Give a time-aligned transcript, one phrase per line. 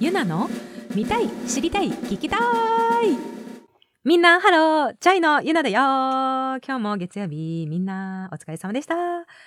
[0.00, 0.48] ゆなの
[0.94, 2.40] 見たい知りたい聞きたい。
[4.02, 4.94] みんなハロー。
[4.98, 5.78] チャイのゆなだよ。
[5.78, 8.94] 今日も月曜日みんなお疲れ様でした。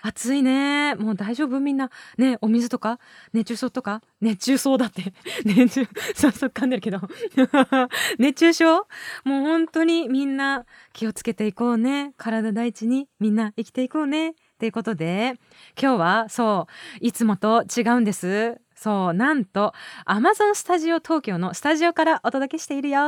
[0.04, 0.94] 暑いね。
[0.94, 1.60] もう大丈夫？
[1.60, 1.90] みんな。
[2.20, 3.00] ねお水とか？
[3.34, 4.04] 熱中症とか？
[4.22, 5.16] 熱中症だって。
[5.44, 7.00] 熱中早速噛んでるけど。
[8.20, 8.76] 熱中症？
[9.26, 12.14] もう本当にみんな気をつけていこうね。
[12.16, 14.36] 体第一にみんな生きていこうね。
[14.60, 15.34] ということで
[15.82, 16.68] 今日はそ
[17.02, 19.74] ういつもと違うんですそうなんと
[20.06, 23.00] Amazon スタジオ東京のスタジオからお届けしているよ。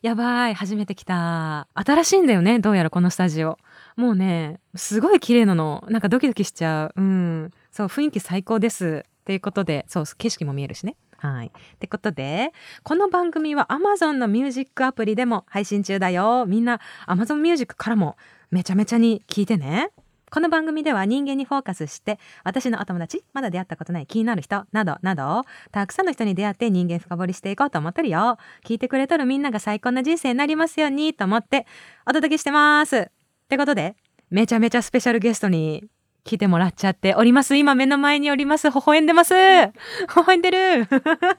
[0.00, 1.68] やばい初めて来た。
[1.74, 3.58] 新しいんだよねどうやらこのスタジオ。
[3.96, 5.84] もうねすごい綺麗なの。
[5.90, 6.92] なんかドキドキしちゃう。
[6.96, 7.50] うん。
[7.70, 9.04] そう雰囲気最高です。
[9.26, 10.96] ということでそう景色も見えるしね。
[11.18, 11.48] はい。
[11.48, 16.46] ってことで、この番組は Amazon のミュージックアプリでも配信中だよ。
[16.46, 18.16] みんな Amazon ミュージックからも
[18.50, 19.90] めちゃめちゃに聞いてね。
[20.32, 25.42] この番組では人間にフォーカスして私のお友達まだ出会ったことない気になる人などなど
[25.72, 28.38] たくさんの人に出会って人間深掘りしていこうと思ってるよ。
[28.64, 31.66] 聞いてくれとるみんなが最高な人生になりますようにと思って
[32.06, 32.96] お届けしてます。
[32.96, 33.06] っ
[33.50, 33.94] てことで
[34.30, 35.84] めちゃめちゃスペシャルゲストに
[36.24, 37.54] 来てもらっちゃっております。
[37.54, 38.70] 今目の前におります。
[38.70, 39.34] 微笑んでます。
[39.34, 39.70] 微
[40.16, 40.88] 笑んでる。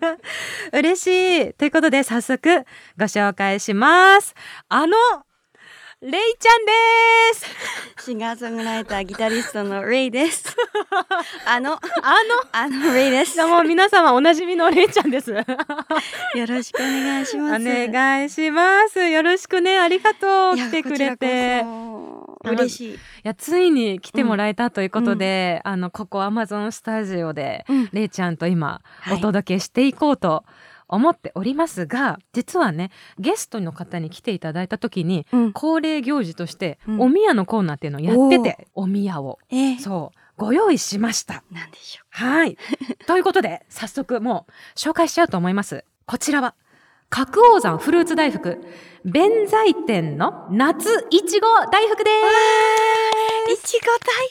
[0.72, 1.08] 嬉し
[1.50, 1.54] い。
[1.56, 2.64] ということで早速
[3.00, 4.36] ご紹介します。
[4.70, 4.94] あの
[6.04, 6.72] レイちゃんで
[7.96, 8.04] す。
[8.04, 10.54] シンガーソングライターギタリストのレイです。
[11.48, 11.80] あのあ
[12.52, 13.38] あのレイです。
[13.38, 15.32] のもう皆様おなじみのレイちゃんです。
[15.32, 15.44] およ
[16.46, 17.64] ろしくお願いします。
[17.64, 19.00] 願いします。
[19.00, 19.80] よろしくね。
[19.80, 20.58] ありがとう。
[20.58, 21.64] 来てくれて。
[22.44, 22.94] 嬉しい。
[22.96, 41.44] いやついに来てもらえたということで、うん、あのここアマゾンスタジオで、うん、レイちゃんと今お届けしていこうと、はい思っておりますが実はねゲストの方に来ていただいた時に、うん、恒例行事として、おみやのコーナーっていうのをやってて、おみやを、えー、そうご用意しました。
[41.52, 42.06] なんでしょう。
[42.10, 42.58] はい。
[43.08, 45.86] ということで早速もう紹介しちゃうと思います。
[46.06, 46.56] こちらは
[47.10, 48.60] 角王山フルーツ大福
[49.06, 52.10] 弁財天の夏いちご大福で
[53.48, 53.54] す。
[53.54, 54.28] いちご大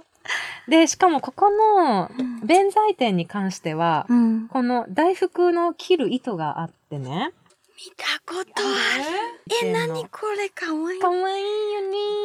[0.00, 0.09] 福
[0.68, 2.10] で、しかもここの
[2.44, 7.32] 弁財天に関しては、うん、この大福の切る糸があってね。
[7.82, 8.98] 見たことあ
[9.62, 9.66] る。
[9.66, 10.50] え、なにこれ？
[10.50, 11.00] かわいい。
[11.00, 11.80] かわいいよ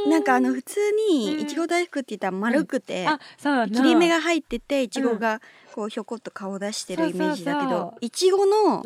[0.06, 0.12] ね。
[0.12, 0.80] なんかあの普通
[1.10, 3.08] にいちご大福って言ったら丸くて、
[3.46, 5.42] うん、切り目が入ってていちごが
[5.74, 8.84] こうひょこっと顔出してるイメージだけど、いちごの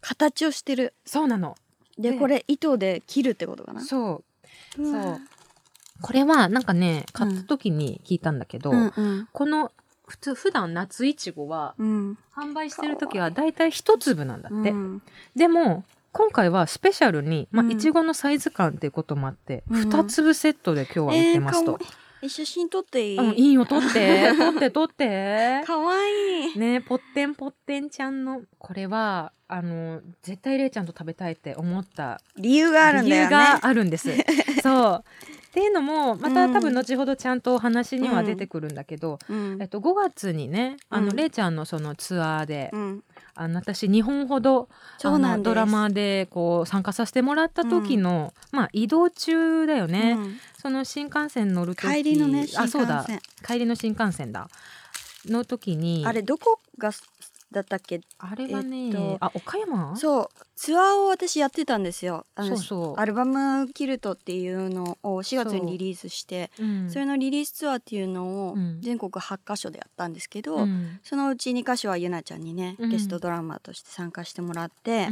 [0.00, 0.94] 形をしてる。
[1.04, 1.56] そうなの。
[1.98, 3.82] で、これ糸で切るってことかな？
[3.82, 4.24] そ
[4.78, 4.82] う。
[4.82, 5.20] そう。
[6.00, 9.72] これはなんかね買った時に聞いたんだけど、うんうん、この
[10.06, 12.16] 普通普段夏いちごは、販
[12.54, 15.02] 売してる時はだいたい一粒なんだって、うん、
[15.36, 21.78] でも今回はスペシャルに、まあ、いちごのサイズ感っていうこともあって、うん、2粒セットで今日は売ってますと。
[22.22, 25.62] えー、写真撮っていい、うん、いいよ撮って 撮って撮って。
[25.66, 26.58] かわいい。
[26.58, 33.28] ねぽってんぽってんちゃんのこれはあの絶対れいちゃんと食べたいって思った理由があるんだよね。
[33.28, 34.10] 理由があるんです。
[34.62, 35.04] そう
[35.48, 43.02] っていうのもまた多分後ほどちゃんとお話には出てくるんだけど、うん、えっと、5月にねあの、うん、れいちゃんのそのツアーで、うん、
[43.34, 44.68] あの私2本ほど
[45.02, 50.18] ドラマでこう参加させてもらった時の、まあ、移動中だよね、
[50.60, 53.06] その新幹線乗る時帰りのねあそうだ。
[53.46, 54.48] 帰りの新幹線だ。
[55.26, 56.90] の時にあれどこが
[57.50, 58.00] だったっけ？
[58.18, 59.96] あれはね、えっと、あ岡山？
[59.96, 62.26] そうツアーを私やってたんですよ。
[62.36, 63.00] そうそう。
[63.00, 75.08] アルバム「キルト」っていうのを4月にリリースして、うん、それのリリースツアーっていうのを全国8カ所でやったんですけど、うん、そのうち2カ所はゆなちゃんにね、ゲストドラマとして参加してもらって、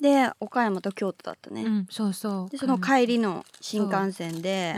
[0.00, 2.50] で岡山と京都だったね、そうそう。
[2.50, 4.76] でその帰りの新幹線で、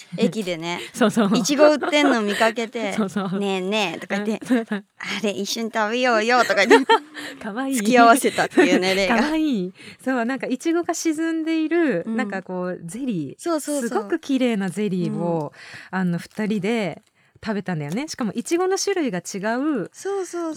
[0.16, 1.36] 駅でねそうそう。
[1.36, 3.38] いちご売ってんの見かけて「そうそう。
[3.38, 4.82] ねえねえ」とか言って「あ
[5.22, 6.86] れ一緒に食べようよ」とか言って
[7.42, 7.72] かわい。
[7.72, 9.16] い付き合わせたっていうね例が。
[9.16, 9.66] かわい。
[9.66, 9.72] い
[10.02, 13.42] そうなんかいちごが沈んでいる、うん、なんかこうゼリー。
[13.42, 13.80] そうそう。
[13.82, 15.52] すごく綺麗なゼリーを、
[15.92, 17.02] うん、あの二人で
[17.44, 18.08] 食べたんだよね。
[18.08, 19.90] しかもいちごの種類が違う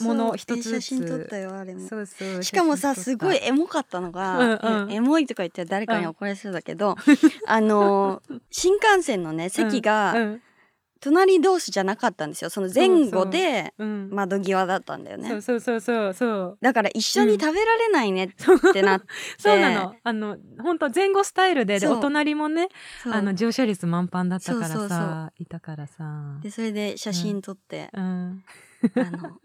[0.04, 0.82] もの一つずつ。
[0.82, 1.88] 写真撮ったよあれも。
[1.88, 6.98] そうそうしかもさすごいエモかったのが、うんうん、エモいとか言ったら誰かに怒られそうだけど、うん、
[7.46, 10.42] あの新幹線のね席が、うんうん
[11.02, 12.50] 隣同士じゃなかったんですよ。
[12.52, 15.42] その前後で窓際だったんだよね。
[15.42, 16.58] そうそうそうそう。
[16.62, 19.08] だから一緒に食べられないねってなって、
[19.40, 19.96] そうなの。
[20.04, 22.70] あの本当前後スタイルででお隣もね
[23.06, 26.38] あの乗車率満帆だったからさいたからさ。
[26.44, 28.44] でそれで写真撮って、うん、
[28.96, 29.40] あの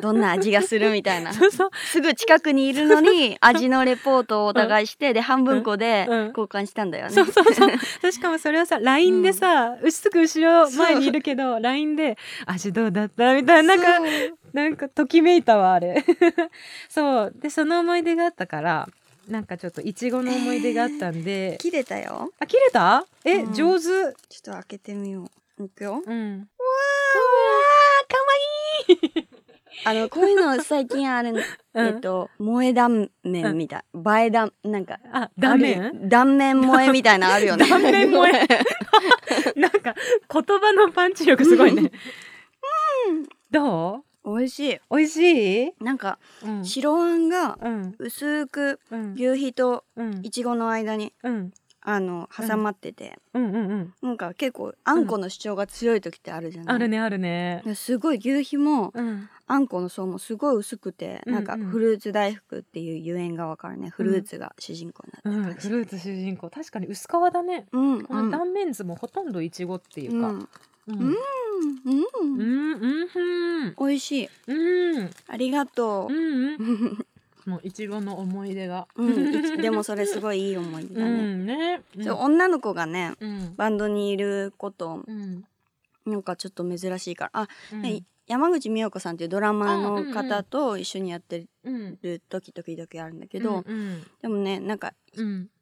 [0.00, 1.32] どんな味がするみたいな。
[1.34, 1.70] そうそう。
[1.84, 7.66] すぐ近くにいるのに味のレポートをお互いして、うん、で半分こで交換したんだよね、そうそうそ
[8.08, 8.12] う。
[8.12, 12.16] しかもそれをさ LINE でさ、うん、すぐ後ろ前にいるけど LINE で
[12.46, 14.00] 「味どうだった?」みたいななんか
[14.54, 16.02] なんかときめいたわあれ。
[16.88, 17.32] そう。
[17.36, 18.88] でその思い出があったから
[19.28, 22.32] なんかちょっといちごの思い出があったんで、えー、切れたよ。
[22.40, 23.04] あ切れた？
[23.24, 23.84] え、うん、上手。
[23.84, 24.12] ちょっ
[24.42, 25.30] と開けてみよう。
[25.64, 26.42] いくよ、うん、わーかわいい
[29.84, 31.34] あの、こういうの最近ある、
[31.74, 33.84] えっと、萌え断面みたい。
[33.94, 35.00] 映え断、なんか。
[35.12, 36.08] あ、断面？
[36.08, 37.66] 断面萌えみたいなあるよね。
[37.68, 38.46] 断面萌え。
[39.58, 39.94] なんか、
[40.32, 41.90] 言葉のパンチ力すごいね。
[43.08, 43.28] うん。
[43.50, 44.04] どう？
[44.24, 44.78] 美味しい。
[44.88, 45.72] 美味しい？
[45.80, 47.58] なんか、うん、白あんが
[47.98, 48.78] 薄く
[49.16, 49.84] 牛皮と
[50.22, 51.52] いちごの間に、うん、
[51.84, 53.44] あの挟まってて、うん。
[53.44, 57.62] うんうんなんか結構あんこの主張が強い時ってあるじゃない、あるねあるね。
[57.74, 58.92] すごい牛皮も、
[59.46, 66.50] あんこの層もすごい薄くて、なんかフルーツ大福っていうゆえんがわかるねフルーツが主人公になってる、フルーツ主人公。
[66.50, 70.48] 確かに薄皮だね、うん、この断面図もほとんどいちごっていうか、うん
[70.88, 71.16] うん、うん、
[71.84, 74.28] うん、うん、美味しい。
[74.48, 76.12] うん、ありがとう。
[76.12, 77.06] うん、うん
[77.46, 81.10] もういちごの思い出が、うん、でもそれすごいいい思い出だね。
[81.10, 81.46] うん。
[81.46, 81.82] ね。
[81.96, 85.44] うん、女の子がね、うん、バンドにいること、うん、
[86.06, 87.30] なんかちょっと珍しいから。
[87.42, 91.46] あ、うん、山口美代子さんっていうドラマの方と一緒にやって
[92.02, 93.64] る時々々あるんだけど、
[94.20, 94.94] でもねなんか、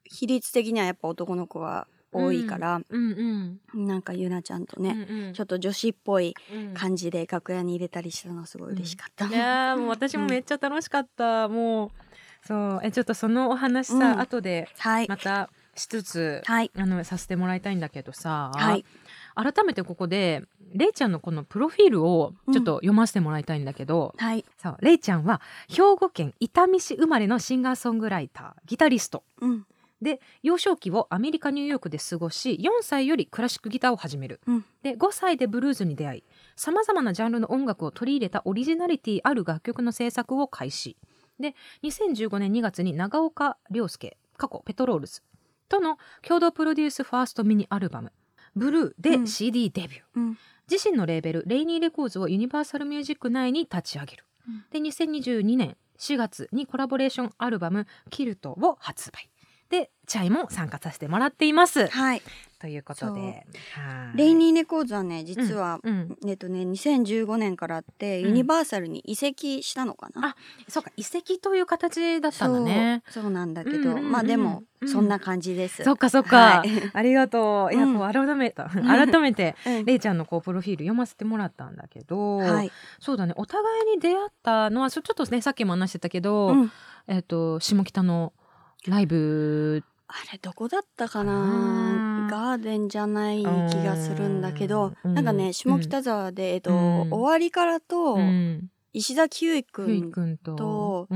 [0.05, 3.59] 比率的にはやっぱ男の子は多いから、うん。
[3.75, 6.35] うん、なんかゆなちゃんとね、うんうん、ちょっと女子っぽい
[6.75, 11.91] 感じで楽屋に入れたりしたのすごい嬉しかった、うん、いやもう私もめっちゃ楽しかった、もう
[12.47, 14.69] そうえちょっとそのお話さ、うん、後で
[15.09, 18.85] またしつつ、はい、あのさせてもらいたいんだけどさ、はい、
[19.35, 20.43] 改めてここで
[20.73, 29.67] れいちゃんのこのプロフィールをちょっと読ませてもらいたいんだけど、うん、はい、そうれいちゃんは兵庫県伊丹市生まれのシンガーソングライターギタリスト、うん、
[30.03, 36.25] で幼少期をアメリカニューヨークで過ごし4歳よりクラシックギターを始める、うん、で5歳でブルーズに出会い
[36.57, 40.97] さまざまなジャンルの音楽を取り入れたオリジナリティある楽曲の制作を開始。
[41.39, 45.23] で2015年2月に長岡亮介過去ペトロールズ
[45.71, 48.13] との共同プロデュースファーストミニアルバム
[48.57, 50.39] 「ブルー」で CD デビュー、うん、
[50.71, 59.31] 自身のレーベル Reiny Records をユニバーサルミュージック内に立ち上げる、うん、で2022年4月にコラボレーションアルバム「キルト」を発売。
[59.40, 59.40] で
[60.11, 61.87] チャイも参加させてもらっています。
[61.87, 62.23] はい。
[62.59, 63.47] ということで、
[64.17, 70.21] レイニーレコーズはね実は、うん、えっとね2015年からあってユニバーサルに移籍したのかな？
[70.21, 70.37] うん、あ、
[70.67, 73.05] そうか移籍という形だったんだね。
[73.09, 75.85] そうなんだけど、うんうんうん、まあでも、そんな感じです。
[75.85, 77.75] そっかそっか、はい、 ありがとう。
[77.75, 79.55] いやこう改めた 改めて、
[79.87, 86.57] レイちゃんのこうプロフィール読ませてもらったんだけど、はい、そうだねお互いに出会ったのはちょっとねさっきも話してたけど、
[87.07, 88.33] えっと下北の
[88.87, 92.27] ライブあれどこだったかな？
[92.29, 95.15] ガーデンじゃない気がするんだけど、ん。
[95.15, 98.19] なんかね下北沢で、えっと、終わりからと、
[98.93, 101.07] 石崎ひゅいくんと、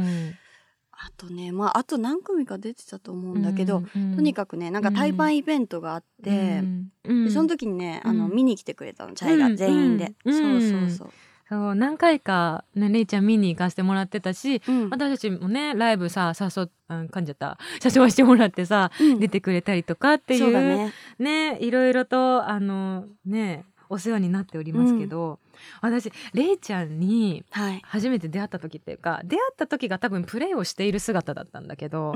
[0.92, 6.62] あとねまああと何組か出てたと思うんだけど、とにかくねなんか対バンイベントがあって、
[7.02, 11.10] でその時にねあの、見に来てくれたのチャイが全員で、そうそうそう
[11.54, 17.58] そう何回か、ね、れいちゃん見に行かせてもらってたし、うん、私たちもねライブさ誘っ噛んじゃった。
[17.80, 20.92] 社長してもらってさ、うん、出てくれたりとかっていうね。
[21.18, 25.38] ねいろいろとあのねお世話になっておりますけど、
[25.82, 27.44] うん、私れいちゃんに
[27.84, 32.14] 初めて出会った時っていうか、はい、出会った時が多分プレイをしている姿だったんだけど、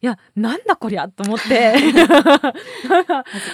[0.00, 1.74] いやなんだこりゃと思って。
[1.78, 2.04] 恥ず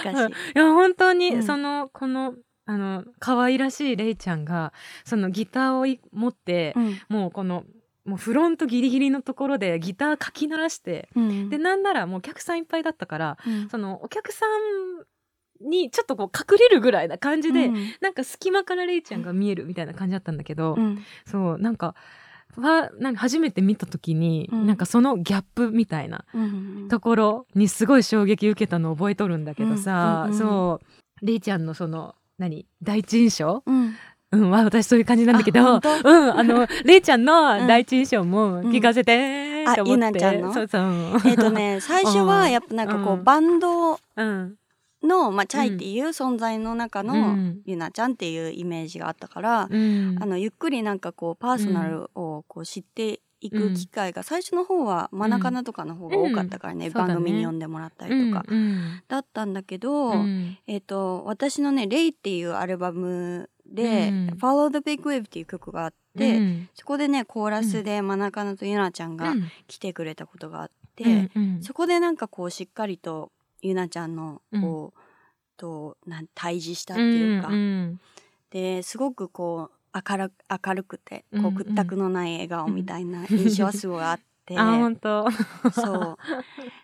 [0.03, 0.31] かしい。
[0.55, 7.63] いや本当にその、このあの可愛らしいレイちゃんがそのギターを持って、うん、もうこの
[8.05, 14.45] もうフロントギリギリのところでギターかき鳴らして、うん、でなんならもうお客さんいっぱいだったから、うん、そのお客さ
[15.63, 20.75] んにちょっとこう隠れるぐらいな感じで、うん、なんか隙間からレイちゃんが見えるみたいな感じだったんだけど、
[21.25, 21.93] そうなんか
[22.57, 26.25] はなんか初めて見た時に、うん、なんかそのギャップみたいな
[26.89, 30.81] ところにすごい衝撃受けたのを覚えとるんだけどさ、そ
[31.21, 32.65] うレイちゃんのその何？
[32.83, 33.95] 第一印象、うん。
[34.33, 40.53] うん、私そういう感じなんだけど、うん、あの、れいちゃんの第一印象も聞かせて、うん、あ、ゆなちゃんの？
[40.53, 40.83] そうそう。
[41.25, 43.99] えっ、とね、最初はやっぱなんかこう、バンド
[45.03, 58.45] の、まあ、チャイっていう存在の中の、ゆなちゃんっていうイメージがあったから、あの、ゆっくりなんかこう、パーソナルをこう知って行く機会が最初の方はマナカナとかの方が多かったからね、うん、番組に呼んでもらったりとか、
[59.07, 60.13] だったんだけど、
[60.67, 69.33] えっ、ー、と私のね「レイ」っていうアルバムで、うん、Follow the Big Wave っていう曲があって、うん、そこでねコーラスでマナカナとユナちゃんが
[69.67, 71.31] 来てくれたことがあって、
[71.61, 73.31] そこでなんかこうしっかりと
[73.61, 74.99] ユナちゃんのこう、
[75.57, 77.49] となん対峙したっていうか、
[78.51, 85.27] ですごくこう明る明るくてこう屈託のない笑顔みたいな 印象はすごいあって、あ本当
[85.71, 86.17] そう。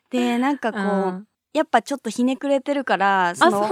[0.09, 3.67] でなんかこうやっぱちょっとひねくれてるからその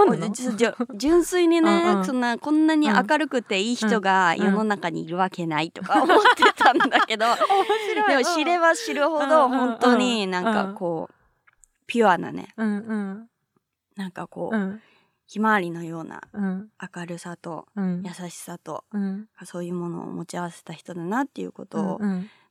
[0.94, 2.20] 純粋にねうん、そん。
[2.20, 7.26] なこんなに明るくていい人が世の中にいるわけないとか思ってたんだけど、
[8.08, 11.14] でも知れば知るほど本当になんかこう
[11.86, 13.28] ピュアなね、うんうん、
[13.94, 14.80] なんかこう、
[15.26, 18.84] ひまわりのような明るさと優しさと、
[19.44, 22.00] そういうものを持ち合わせた人だなっていうことを、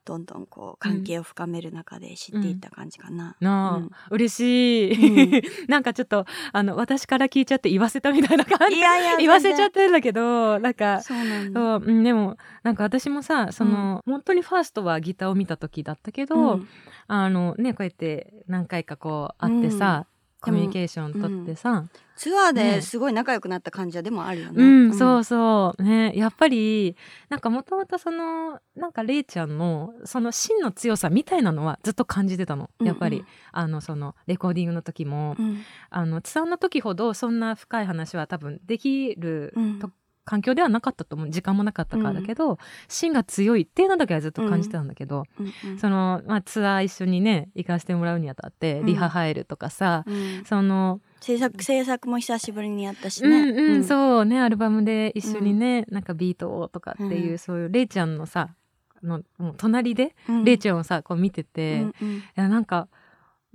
[0.05, 3.35] どんどんこう関係を深める中で知っていった感じかな。
[3.41, 8.77] うん、うん、嬉しい、うん、 なんかちょっとあの私から聞いちゃって言わせたみたいな感じ。
[8.77, 11.79] いやいや言わせちゃってるんだけどなんかそうなんだ。
[11.79, 16.61] そうでもなんか私もさその、うん、本当にファーストはギターを見た時だったけど、
[17.07, 20.05] あのねこうやって何回かこう会ってさ、
[20.45, 24.53] コミュニケーション取ってさ、うん、ツアーですごい仲良くなった感じはでもあるよね。
[24.57, 25.83] うん、うん、そうそう。
[25.83, 26.95] ねやっぱり
[27.29, 32.69] なんかもともとそのなんかれいちゃんのその真の強さみたいなのはずっと感じてたの。
[32.79, 39.89] やっぱり、うんうん、あのそのレコーディングの時も、うん、あのツアーの時ほどそんな深い話は多分できると、
[40.25, 41.29] 環境ではなかったと思う。
[41.29, 50.03] 時間もなかったからだけど、うん、芯が強いっていうのだけはずっと感じてたんだけど、うん、その、まあ、ツアー一緒にね行かせてもらうにあたって、リハ入るとかさ、
[50.45, 58.49] その制作制作も久しぶりにやったしね、うんうん、そうねアルバムで一緒にね、なんかビートをとかっていう、そういうれいちゃんのさ
[59.03, 61.85] のもう隣で、れいちゃんをさこう見てて、い
[62.35, 62.87] やなんか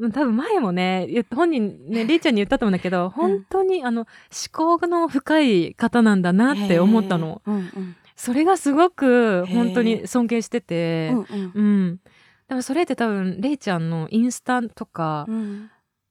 [0.09, 4.07] 多分前もね本人ね りえちゃんに言ったと思うんだけど本当に、あの
[4.53, 12.01] 思考の深い方なんだなって思ったの、うんうん、それがすごく本当に尊敬してて、うん、うん、
[12.49, 15.27] でもそれって多分れいちゃんのインスタとか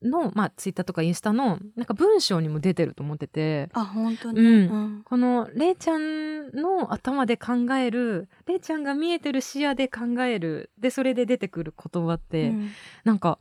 [0.01, 3.69] の、まあツイッターとかインスタのなんか文章にも出てると思ってて。
[3.73, 12.69] あ本当に、うん、このれいちゃんの頭で考えるれいちゃんが見えてる視野で考えるでそれで出てくる言葉って、うん、
[13.03, 13.39] なんか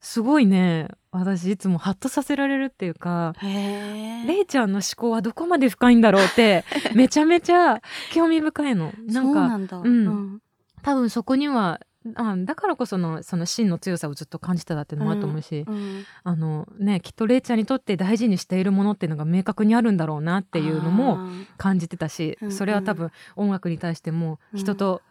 [0.00, 0.88] すごいね。
[1.10, 7.80] 私いつもハッとさせられるっていうかれいちゃんの思考はどこまで深いんだろうって めちゃめちゃ
[8.12, 8.92] 興味深いの。
[9.06, 10.42] なんかなんだ、うん、うん、
[10.82, 11.80] 多分そこには
[12.14, 15.74] あだからこそのその芯の強さをずっと感じてたっていうのもあると思うし、うん。
[15.74, 21.18] うん、あのね、きっとれいちゃんにとって大事にしているものっていうのが明確にあるんだろうなっていうのも
[21.56, 25.02] 感じてたし、それは多分音楽に対しても人と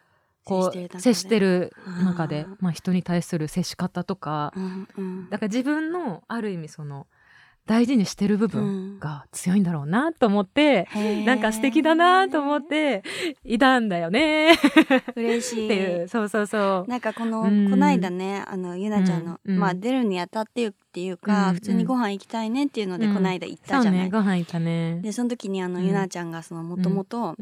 [0.45, 1.73] こう接してる
[2.03, 7.07] 中で、まあ、人に対する接し方とか、うんうん、だから自分のある意味その
[7.65, 13.01] 大事にしてる部分が強いんだろうなと思って、うん、なんか素敵だなと思って
[13.43, 14.55] いたんだよね。
[15.17, 15.65] 嬉しい。
[15.65, 16.07] っていう。
[16.07, 16.89] そうそうそう。
[16.89, 24.03] なんかこの、うん、こないだねあのゆなちゃんの、うん、まあ出るにあたってっていうか、普通にご飯行きたいねっていうので、こないだ行ったじゃない。
[24.03, 24.99] ね、ご飯行ったね。
[25.01, 27.35] でその時にあの、ゆなちゃんがそのもともと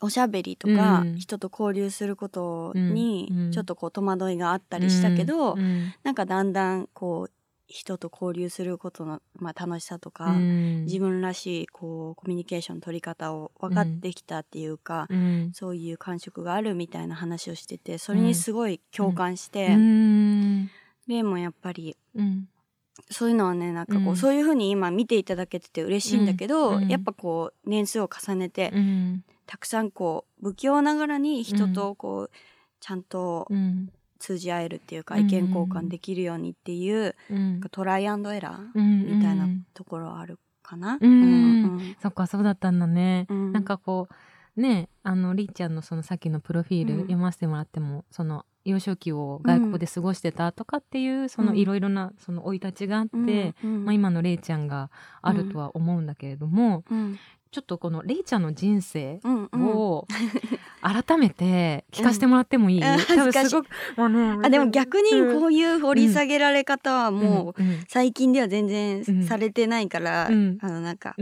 [0.00, 7.30] おしゃべりとか、人と交流することにちょっとこう戸惑いがあったりしたけど、うん、なんかだんだんこう
[7.70, 20.70] 人と交流することの、まあ、楽しさとか、うん、自分らしいこうコミュニケーションの取り方を分かってきたっていうか、うん、そういう感触があるみたいな話をしててそれにすごい共感して、うん、
[21.06, 21.96] レイもやっぱり、
[23.08, 28.72] そういうのはねなんかこう、そういうふうに今見ていただけてて嬉しいんだけど、やっぱこう年数を重ねて、
[29.50, 32.30] たくさんこう不器用ながらに人とこう、
[32.78, 33.48] ちゃんと
[34.20, 37.16] 通じ合えるっていうか、意見交換できるようにっていう、
[37.72, 40.98] トライアンドエラーみたいなところはあるかな。
[42.00, 43.26] そっかそうだったんだね。
[43.28, 44.06] なんかこ
[44.56, 54.90] うねあのりーちゃんのそのさっきのプロフィール読ませてもらっても、その幼少期を外国で過ごしてたとかっていう、そのいろいろなその生い立ちがあって、まあ、今のれいちゃんが
[55.22, 56.84] あるとは思うんだけれども、
[57.50, 59.20] ちょっとこのれいちゃんの人生
[59.52, 60.06] を
[60.80, 71.16] 改めて聞かせてもらってもいい、うん、多分すごくもう、ね、あでも逆にこういう掘り下げられ方はもう最近では全然されてないから、うん、あのなんか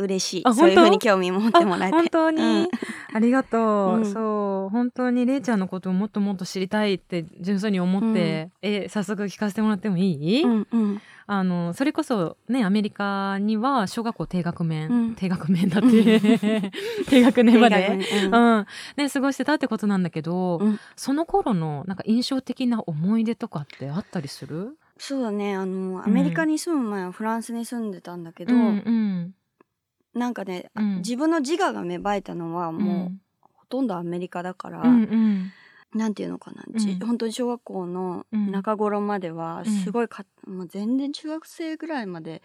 [0.00, 1.96] 嬉しい、そういうふうに興味持ってもらえて。
[1.96, 2.68] 本当に、うん、
[3.12, 11.00] ありがとう、そう本当にれいちゃんのことをもっともっと知りたいって純粋に思って、え早速聞かせてもらってもいい、うんうん。
[11.26, 16.72] あのそれこそねアメリカには小学校低学年、うん、低学年だって。
[17.06, 18.66] 低学年まで、うん、うん、
[18.96, 24.76] ね、過ごしてたってことなんだけど、うん、その頃のなんか印象的な思い出とかってあったりする？
[24.98, 25.54] そうだね。
[25.54, 29.34] あのアメリカに住む前はフランスに住んでたんだけど、うんうん
[30.14, 35.52] なんかね、うん、自分の自我が芽生えたのはもう、ほとんどアメリカだから、うんうん。
[35.92, 42.42] なんていうのかな、うん、本当に小学校の中頃まではすごいか、うん、もう全然中学生ぐらいまで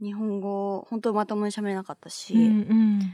[0.00, 2.52] 日本語本当まともに喋れなかったし、うんうんう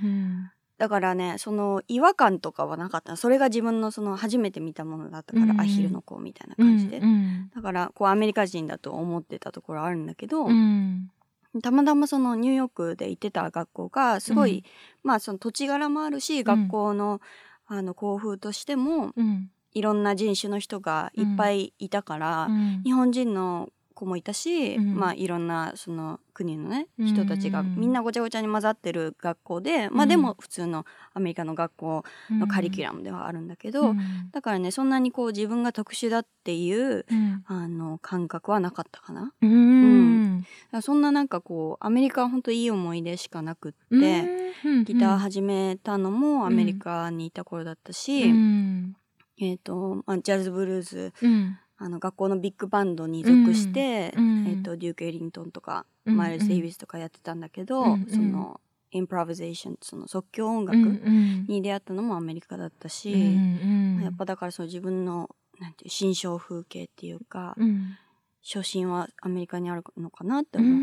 [0.08, 3.16] ん、だからねその違和感とかはなかった。
[3.16, 11.10] それが自分のその初めて見たものだったから、うんうん、アヒルの子みたいな感じで、うんうん、だからこうアメリカ人だと思ってたところあるんだけど、うん、
[11.60, 14.64] たまたまそのニューヨークで行ってた学校がすごい、
[15.02, 17.20] まあその土地柄もあるし学校の、
[17.66, 19.12] あの校風としても、
[19.72, 22.48] いろんな人種の人がいっぱいいたから、
[22.84, 33.94] 日本人の子もいたし、うん、まあいろんなその国のね人たちがみんなごちゃごちゃに混ざってる学校で、まあでも普通のアメリカの学校のカリキュラムではあるんだけど、
[34.32, 37.04] だからねそんなにこう自分が特殊だっていう、
[37.46, 39.32] あの感覚はなかったかな。
[39.42, 40.44] うん、
[40.80, 44.52] そんななんかこうアメリカは本当いい思い出しかなくって、
[44.84, 48.32] ギター始めたのもアメリカにいた頃だったし、
[49.40, 51.12] えっ、ー、と、まあ、ジャズブルーズ、
[51.78, 63.36] あの学校のビッグバンドに属して、うん、えーと、デューク・エリントンとか、うん、マイルス・デイビスとかやってたんだけど、うん、そのインプロビゼーションその即興音楽に出会ったのもアメリカだったし、
[64.02, 65.28] やっぱだからその自分の
[65.60, 67.54] なんていう新象風景っていうか、
[68.42, 70.70] 初心はアメリカにあるのかなって思う。
[70.70, 70.74] う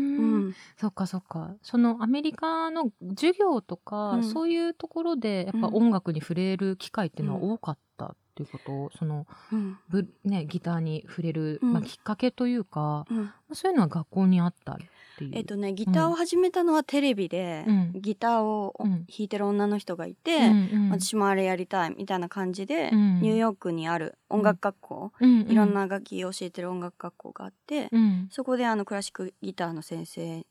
[0.48, 1.56] ん、そっかそっか。
[1.62, 8.98] そのアメリカの授業とか、そういうところでやっぱ音楽に触れる機会っていうのは多かったっていうこと？
[8.98, 9.78] その、うん、
[10.24, 14.76] ね、ギターに触れる、まあ、きっかけというか、うん、そういうのは学校にあったっ
[15.16, 15.30] ていう。
[15.34, 20.90] えっ、とねギターを始めたのはテレビで、うん、ギターを弾いてる女の人がいて、うん。
[20.90, 27.88] 私もあれやりたいみたいな感じで、ニューヨークにある音楽学校、いろんな楽器を教えてる音楽学校があって、
[28.30, 30.44] そこであのクラシックギターの先生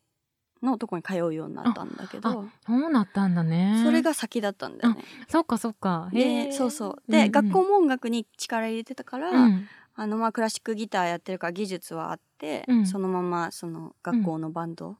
[0.65, 2.48] のとこに通うようになったんだけど。
[2.65, 3.81] そうなったんだね。
[3.84, 5.03] それが先だったんだよね。
[5.29, 6.10] そっかそっか。
[6.12, 7.12] でそうそう。
[7.12, 14.98] で、うんうん、学校も音楽に力入れてたから、うん、あのまあクラシックギターやってるから技術はあって、うん、そのままその学校のバンド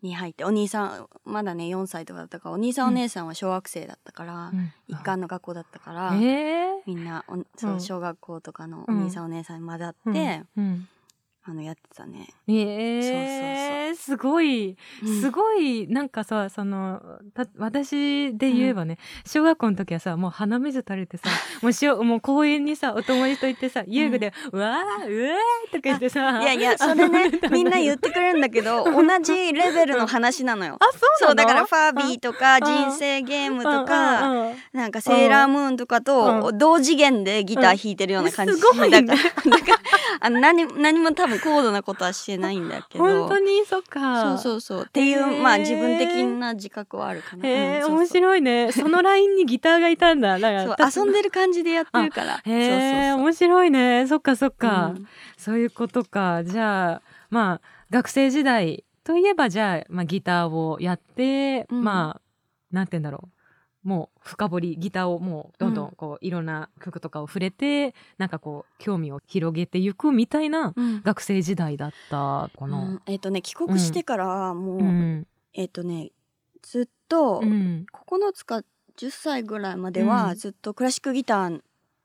[0.00, 4.52] に入って、お兄さんまだね4歳とかだったからお兄さんお姉さんは小学生だったから、
[4.88, 10.42] 一貫の学校だったから、みんなおそう小学校とかのお兄さんお姉さんに混ざって、
[11.44, 12.28] あのやってたね。
[12.46, 14.76] ええー、すごい、
[15.20, 17.02] すごい、なんかさ、その、
[17.34, 21.24] た私で言えばね、うん、小学校の時はさ、もう鼻水垂れてさ、
[21.60, 26.40] もうしょもう公園にさ、お友達と行ってさ、遊具で、うわー、うわーとか言ってさ。
[26.42, 30.76] いやいや、それね、 みんな言ってくれるんだけど、同じレベルの話なのよ。
[30.80, 38.54] あ、そうそう、だからファービーとか、人生ゲームとか、なんかセーラームーンとかと、同次元でギター弾いてるような感じ。
[38.54, 39.78] すごい、ね、だから、だから
[40.20, 43.04] あの何何も多分高度なことはしてないんだけど。
[43.04, 43.64] 本当に？
[43.66, 44.22] そっか。
[44.22, 44.84] そうそうそう。
[44.88, 47.48] っていうまあ自分的な自覚はあるかな。
[47.48, 48.72] へえ、面白いね。
[48.72, 50.38] そのラインにギターがいたんだ。
[50.38, 52.40] だから遊んでる感じでやってるから。
[52.44, 54.06] へえ面白いね。
[54.06, 56.44] そっかそっか、うん、そういうことか。
[56.44, 62.20] じゃあまあ学生時代といえばじゃあ、まあ、ギターをやって、うん、まあ
[62.70, 63.28] なんて言うんだろう
[63.82, 72.78] もう深掘りギターをもうどんどんこう、いろんな曲とかを触れてなんかこう興味を広げていくみたいな学生時代だったかな。
[72.78, 76.10] うん、えっ、ー、とね帰国してからもう、うん、えっ、ー、とね
[76.62, 77.86] ずっと9
[78.32, 78.62] つか
[78.96, 81.60] 10歳ぐらいまではずっとクラシックギター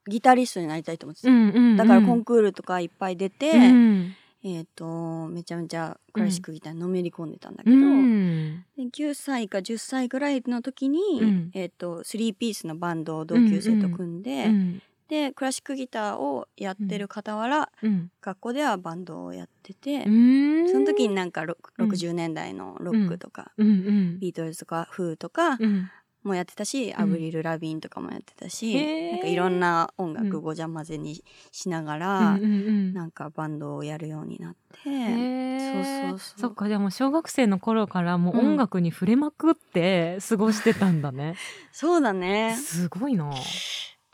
[0.08, 4.16] ギタリストになりたいと思ってた、うんうんうん、だからコンクールとかいっぱい出て、うん
[4.56, 14.52] えっ、ー、とめちゃめちゃクラシックギターにのめり込んでたんだけど、うん、で9歳か10歳ぐらいの時に、うん、えーと、3ピースのバンドを同級生と組んで、うん。
[14.52, 25.58] うん、でクラシックギターをやってる傍ら、うん、学校ではバンドをやってて、その時になんか60年代のロックとか、ビートルズとかフーとか、
[26.24, 28.76] もやってたし、アブリル・ラビンとかもやってたし、
[29.12, 36.40] なんかいろんな音楽ごちゃ混ぜにしながら、うん、なんかバンドをやるようになって、そうそうそう。
[36.42, 41.36] そっかでも小学生の頃からもう音楽に触れまくって過ごしてたんだね、
[41.72, 42.56] そうだね。
[42.56, 43.32] すごいな。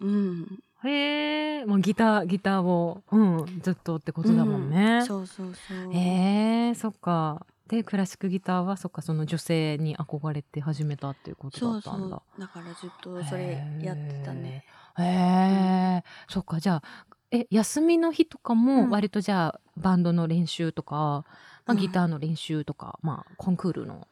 [0.01, 0.59] うん。
[0.85, 4.99] へえ、もうギターギターを、うん、ずっとってことだもんね。
[5.01, 5.93] うん、そうそうそう。
[5.93, 7.45] へえ、そっか。
[7.67, 12.21] でクラシックギターはそっかその女性に憧れて始めたっていうことだったんだ。
[12.37, 14.65] だからずっとそれやってたね。
[14.97, 16.83] へえ、うん、そっかじゃあ
[17.31, 21.25] え休みの日とかも割とじゃあ、バンドの練習とか、
[21.65, 24.07] まあ、ギターの練習とか、うん、まあコンクールの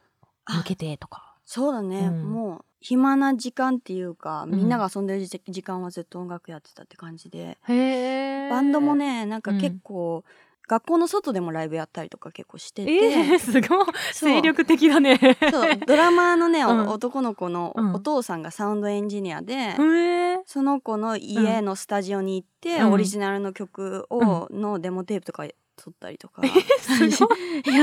[0.47, 1.35] 向けてとか。
[1.45, 10.23] そうだね、うん、もう暇な時間っていうかみんなが遊んでる時間はずっと音楽やってたって感じで、バンドもねなんか結構、
[10.67, 13.85] 学校の外でもライブやったりとか結構してて、えー、すごい。
[14.13, 15.19] 精力的だね。
[15.51, 15.77] そう。
[15.85, 25.45] ドラマーのね、うん、男の子のお父さんがサウンドエンジニアで、うん、その子の家のスタジオに行って、うん、オリジナルの曲を、のデモテープとか
[25.81, 26.43] 撮ったりとか。
[26.45, 26.51] や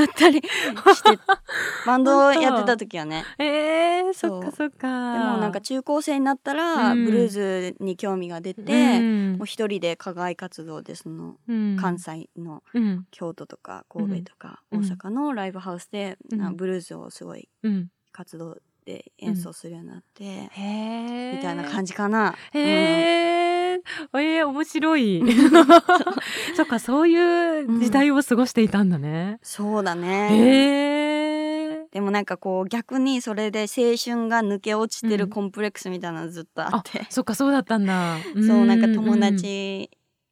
[0.05, 1.19] ったりして。
[1.85, 3.25] バンドやってた時はね。
[3.37, 5.13] えー、そっかそっか。
[5.13, 11.35] でもなんか中高生になったら、ブルーズに興味が出て、うん、もう一人で課外活動でその、
[11.77, 12.63] 関西の
[13.11, 16.17] 京都とか神戸とか大阪のライブハウスで、
[16.53, 17.49] ブルーズをすごい
[18.13, 22.35] 活動で演奏するようになって、みたいな感じかな。
[22.53, 23.49] へー。
[24.13, 25.23] えー、面白い。
[26.55, 29.31] そっか、そういう時代を過ごしていたんだね。
[29.31, 30.29] うん、そうだね。
[30.31, 38.17] えー、でもなんかこう逆にそれで青春が抜け落ちてるコンプレックスみたいなのずっとあって、うん、そっかそうだったんだ。
[38.35, 39.89] そうなんか友達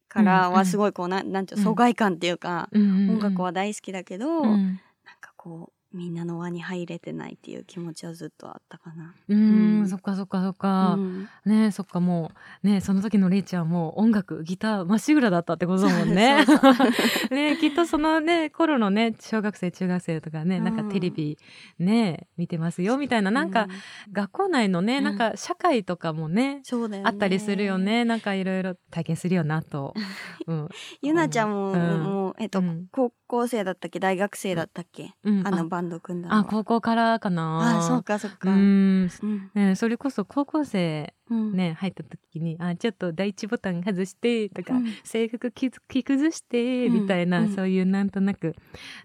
[0.08, 4.78] からはすごいこうななんていう疎外感っていうか、音楽は大好きだけど、なん
[5.20, 9.14] かこうみんなの輪に入れてないっていう気持ちはずっとあったかな。
[9.28, 10.94] うん、うん、そっかそっかそっか。
[10.94, 12.30] うん、ねそっかも
[12.62, 16.44] うねその時のレイちゃんも音楽ギターまっしぐらだったってことだもんね。
[17.30, 21.38] ねきっとそのね頃のね小学生中学生とかね、なんかテレビ
[21.78, 23.30] ね見てますよみたいな。
[23.30, 23.68] なんか、
[24.12, 28.04] 学校内のねなんか社会とかもね,、そうだよあったりするよね。
[28.04, 29.94] なんかいろいろ体験するよなと。
[30.46, 30.68] うん、
[31.02, 34.00] ゆなちゃんも、もうえっと、高校生だったっけ？
[34.00, 37.78] 大学生だったっけ、あのバンド組んだあ高校からかな。
[37.78, 38.50] あそうかそうか。
[38.50, 39.08] うん、
[39.54, 45.70] ね、それこそ高校生ね、入った時にあちょっと第一ボタン外してとか、制服着
[46.02, 48.56] 崩してみたいな、そういうなんとなく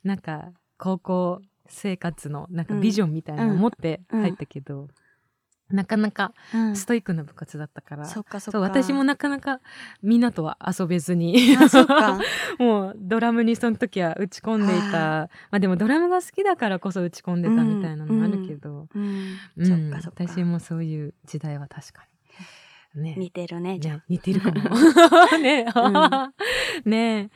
[0.04, 4.88] なんか高校生活のなんかビジョンみたいなの持って入ったけど、
[5.70, 6.34] なかなか
[6.76, 9.60] ストイックな部活だったから、うん、そそう私もなかなか
[10.02, 11.58] みんなとは遊べずに。
[12.60, 15.30] もうドラムにその時は打ち込んでいた。
[15.50, 18.88] まあでもドラムが好きだからこそ打ち込んでたみたいなのもあるけど、
[20.04, 22.06] 私もそういう時代は確か
[22.96, 24.04] に、ね、似てるねじゃあ。
[24.08, 24.62] 似てるかも。
[25.42, 25.66] ね、
[26.86, 27.30] うん、ね。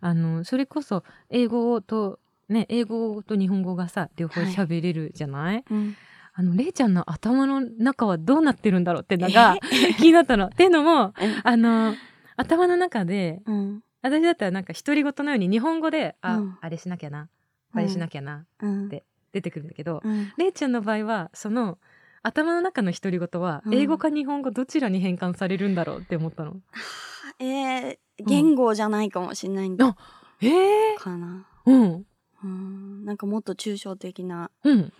[0.00, 2.18] あのそれこそ英語と
[2.48, 5.64] ね英語と日本語がさ両方喋れるじゃない、はい？
[5.70, 5.96] うん
[6.32, 9.56] あの、れいちゃんの頭の中はどうなってるんだろうってのが
[9.98, 10.46] 気になったの。
[10.46, 11.12] っていうのも、
[11.44, 11.94] あの、
[12.36, 17.28] 頭の中で、うん、私だったらなんか独り言のように日本語で、あ、うん、あれしなきゃな、
[17.72, 20.02] あれしなきゃな、って出てくるんだけど、
[20.38, 21.78] れいちゃんの場合は、その、
[22.22, 26.56] 頭の中の独り言は、英語か日本語どちらに変換されるんだろうって思ったの。
[27.38, 29.96] えー、言語じゃないかもしれないんだ。
[30.42, 31.46] えー、かな。
[31.64, 32.06] うん。
[32.42, 34.92] うん、なんかもっと抽象的な、うん、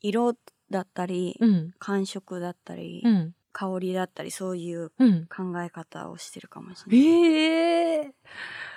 [0.00, 0.36] 色
[0.70, 7.06] だったり、うん、感触だったり、うん、香りだったりそういう考え方をしてるかもしれない。
[7.06, 8.00] え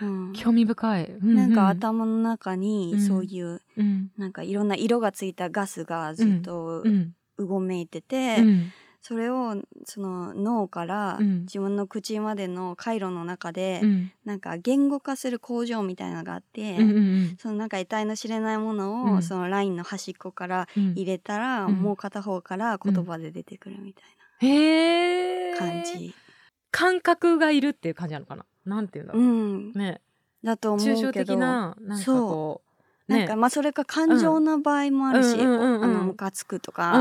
[0.01, 0.05] ー。
[0.05, 6.83] うん、興味深い、うんうん、なんか頭の中にそういう、うん、なんかいろんな色がついたガスがずっと
[7.37, 8.37] うごめいてて、
[9.01, 13.81] それをその脳から自分の口までの回路の中で、
[14.25, 16.77] なんか言語化する工場みたいなのがあって、
[17.39, 24.03] そのなんか得体の知れないものをそのラインの端っこから入れたら、もう片方から言葉で出てくるみたい
[25.51, 25.57] な。
[25.57, 26.13] 感じ。
[26.69, 28.45] 感覚がいるっていう感じなのかな？
[28.65, 29.23] なんていうんだろう。
[29.23, 29.99] うん、ね。
[30.43, 30.99] だと思うけど。
[30.99, 32.70] 抽象的な、なんかこう。
[33.11, 36.93] なんかまあそれか感情の場合もあるし、あのムカつくとか、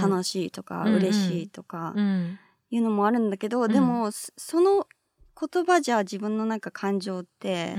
[0.00, 1.94] 楽しいとか、嬉しいとか、
[2.70, 4.86] いうのもあるんだけど、でもその
[5.38, 7.76] 言葉じゃ自分のなんか感情って、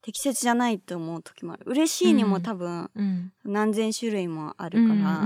[0.00, 1.64] 適切じゃないと思う時もある。
[1.66, 2.90] 嬉しいにも多分
[3.44, 5.22] 何千種類もあるから、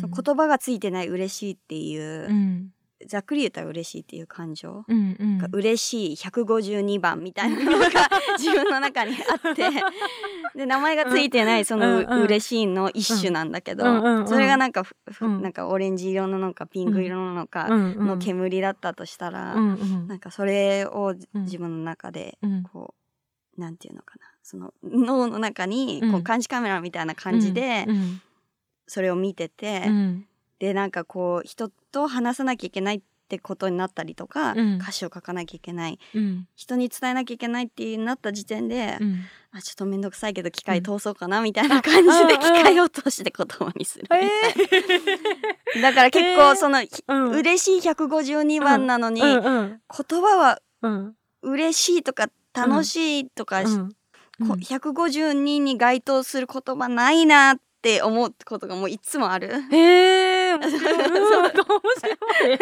[0.00, 2.28] その言葉がついてない嬉しいっていう、
[3.06, 7.86] ざっくり言ったら嬉しいっていう感情、うんうん、が嬉しい152番みたいなのが
[8.38, 9.66] 自分の中にあって。
[10.56, 14.84] で名前がついてないその、う嬉しいの一種なんだけど、うんうん、それがなんか、
[15.20, 22.38] うん、なんかオレンジ色なのかピンク色なのかの煙だったとしたら、うんうん、なんかそれを自分の中で
[22.72, 22.94] こ
[23.54, 24.26] う、うん、なんていうのかな。
[24.42, 27.84] その脳の中にこう監視カメラみたいな感じで
[28.86, 29.90] それを見てて。
[30.58, 51.10] でなんかこう人と話さなきゃいけないってことになったりとか、うん、歌詞を書かなきゃいけない、うん、人に伝えなきゃいけないってなった時点で、うん、あちょっと面倒くさいけど機械通そうかなみたいな感じで機械を通して言葉にするみたいな、だから結構その、えー、嬉しい152番なのに、言葉は
[51.42, 53.90] 嬉しいとか楽しいとか、うん、
[54.38, 59.50] 152に該当する言葉ないなって思うことがもういつもある。
[59.72, 60.25] へえ面白い。
[60.58, 62.58] 面白い。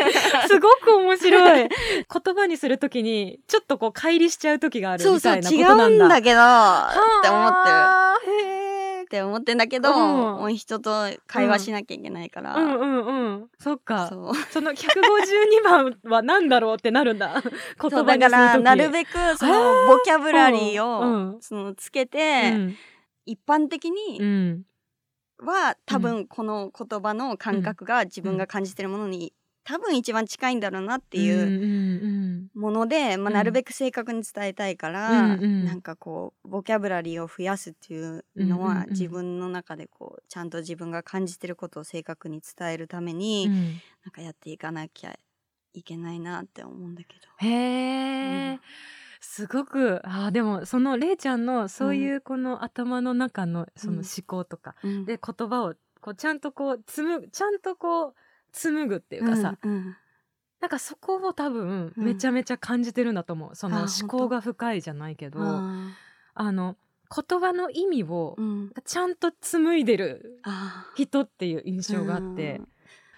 [0.49, 1.69] すごく面白い。
[1.69, 5.79] 言葉にするときに、ちょっとこう、乖離しちゃう時があるみたいなことなんだ。
[5.79, 8.51] そうそう違うんだけど、って思ってる。
[8.61, 8.65] へ
[9.05, 12.57] って思ってんだけど、うん、人と会話しなきゃいけないから。
[12.57, 13.47] うんうんうん。
[13.61, 14.09] そっか。
[14.09, 17.41] そその152番は何だろうってなるんだ。
[17.81, 22.77] 言葉だからなるべくそのボキャブラリーをそのつけて、うん、
[23.27, 24.65] 一般的に
[25.39, 29.33] は多分この言葉の感覚が自分が感じてるものに
[29.65, 45.17] 多分一番近いんだろうなっていうもので、まあ、なるべく正確に伝えたいから、うんうん、なんかこうボキャブラリーを増やすっていうのは、自分の中でこうちゃんと自分が感じてることを正確に伝えるために、うん、なんかやっていかなきゃ
[45.73, 47.49] いけないなって思うんだけど。
[47.49, 48.61] へえ、うん
[49.27, 58.15] すごくあでもそのれいちゃんのそういうこの頭の中のその思考とか、うん、で言葉をこうちゃんとこう紡ぐちゃんとこう
[58.53, 59.97] 紡ぐっていうかさ、うんうん、
[60.61, 66.77] なんかそこを多分めちゃめちゃ感じてるんだと思う、うん、その思考が深いじゃないけどあの
[67.11, 68.37] 言葉の意味を
[68.85, 70.43] ちゃんと紡いでる
[70.95, 72.61] 人っていう印象があって、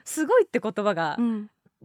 [0.05, 1.19] すごいって言葉が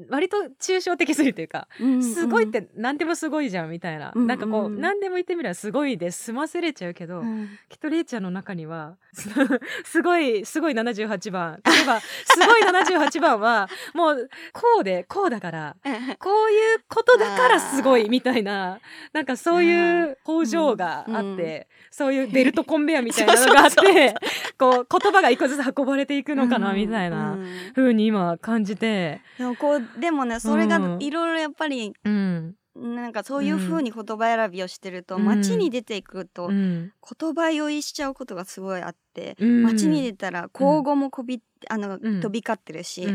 [0.10, 8.98] 割と抽象的すぎるというか、うんうん、すごいって何でもすごいじゃんみたいな、うんうん、なんかこう何でも言ってみればすごいで済ませれちゃうけど、うん、きっとれいちゃんの中には
[9.84, 11.62] すごいすごい78番。
[11.66, 12.08] 例えばす
[12.40, 15.76] ごい78番はもうこうでこうだから
[16.20, 18.80] こういうことだからすごいみたいな
[19.14, 24.16] なんかそういう工場があって、そういうベルトコンベヤみたいなのがあって
[24.58, 27.38] こう言葉が一個ずつ運ばれていくのかなみたいな
[27.76, 29.22] 風に今感じて。
[29.60, 36.90] こうでもねそれがいろいろやっぱり、うん、なんかそういうふうに言葉選びをしてると、うん、街に出ていくと、言
[37.36, 43.06] 葉酔いしちゃうことがすごいあって、うん、街に出たら口語もこびあの、飛び交ってるし、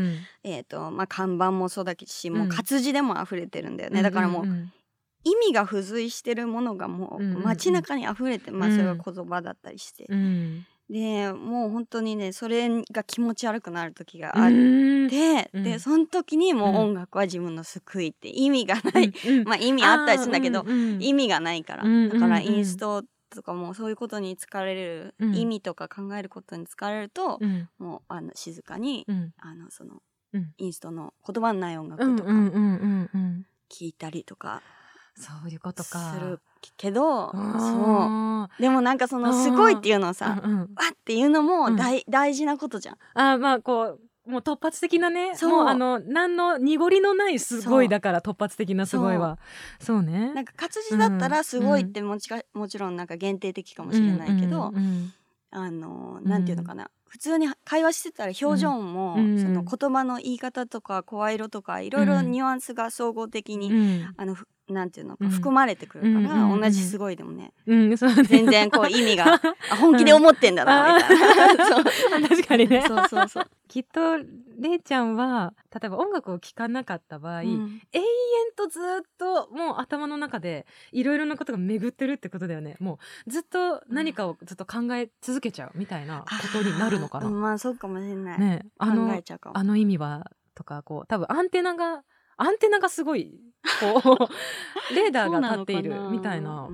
[0.43, 4.45] えーとまあ、看板もそうだしもう活字でも溢れてるんだよね、だからもう、
[5.23, 10.07] 意味が付随してるものがもう街中に溢れて、まあそれは言葉だったりして。
[10.89, 20.63] でもう本当にねそれが気持ち悪くなる時があって、うん、でその時にもう音楽は自分の救いって意味がない、うん、 まあ意味あったりするんだけど、
[20.99, 27.39] 意味がないから、だからインストとかもそういうことに疲れる、意味とか考えることに疲れると、
[27.77, 29.05] もうあの静かに、
[29.39, 30.01] あのその、
[30.57, 32.29] インストの言葉のない音楽とか
[33.69, 34.61] 聞いたりとか。
[35.19, 36.13] そういうことか。
[36.13, 36.39] する
[36.77, 38.61] けど、そう。
[38.61, 42.97] でもなんかそのすごいっていうのをさ、うんうん、わっていうのも大,、大事なことじゃん。
[43.15, 49.39] あまあこう、もう突発的なね、もうあの、何の濁りのないすごいだから突発的なすごいは。
[49.79, 50.33] そうね。
[50.33, 54.73] なんか活字だったらすごいってもちか、もちろんなんか限定的かもしれないけど、
[55.49, 56.91] あの、なんていうのかな。
[57.07, 64.35] 普通に会話してたら表情も、その言葉の言い方とか声色とかいろいろニュアンスが総合的に、あの
[64.69, 69.39] なんていうのか、含まれてくるから、同じすごいでもね、全然こう意味が
[69.79, 71.83] 本気で思ってんだなみたいな、 そう。
[72.29, 72.83] 確かにね。
[72.87, 73.49] そうそうそう。
[73.67, 77.65] きっとれいちゃんは例えば音楽を聴かなかった場合、永遠
[78.55, 78.83] とずっ
[79.17, 82.75] ともう頭の中でいろいろなことが巡ってるってことだよね。
[82.79, 89.21] もうずっと何かをずっと考え続けちゃうみたいなことになるのかな、まあそうかもしれない、ね、あの
[89.53, 92.03] あの意味はとかこう多分アンテナが
[92.37, 93.39] アンテナがすごい
[93.79, 94.29] こう
[94.95, 96.67] レーダーが立っているみたいな。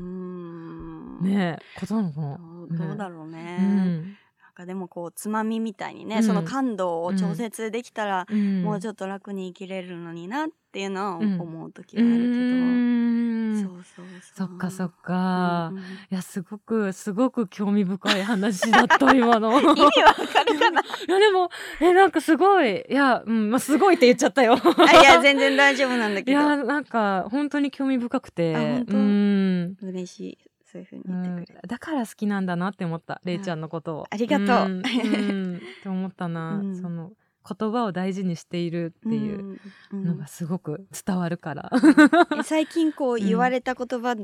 [1.23, 2.39] ねことなのかな。
[2.87, 14.05] どうだろうね、うん、なんかでもこうつまみみたいにね、うん、その感度を調節できたら、うん、もうちょっと楽に生きれるのになっていうのは思う時はあるけど、そうそう
[14.35, 19.53] そっかそっか、うんうん、いやすごくすごく興味深い話だった今の。
[19.61, 20.81] 意味わかるかな？
[20.81, 22.83] いやでもえなんかすごい。
[22.89, 24.55] いや、うんまあ、すごいって言っちゃったよ。
[24.55, 26.39] いや全然大丈夫なんだけど。
[26.39, 28.55] いやなんか本当に興味深くて。
[28.55, 30.37] 本当、うん、嬉しい。
[30.73, 34.05] そういうふうに言ってくれる、うん、だから好きなんだなって思ったれいちゃんのことを。
[34.09, 34.83] ありがとう、うん、っ
[35.83, 37.11] て思ったな、 その
[37.43, 39.59] 言葉を大事にしているっていう
[39.91, 41.71] のがすごく伝わるから、
[42.33, 44.15] うん、 最近こう言われた言葉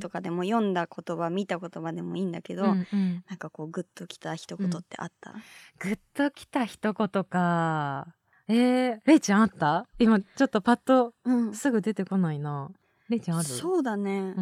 [0.00, 5.34] とかでも、読んだ言葉見た言葉でもいいんだけど、うんうん、なんかこうグッときた一言ってあった、
[5.78, 8.14] グッときた一言か。
[8.48, 9.86] えー、れいちゃんあった？
[9.98, 11.14] 今ちょっとパッと
[11.52, 12.70] すぐ出てこないな、
[13.08, 13.48] れいちゃんある？
[13.48, 14.34] そうだね、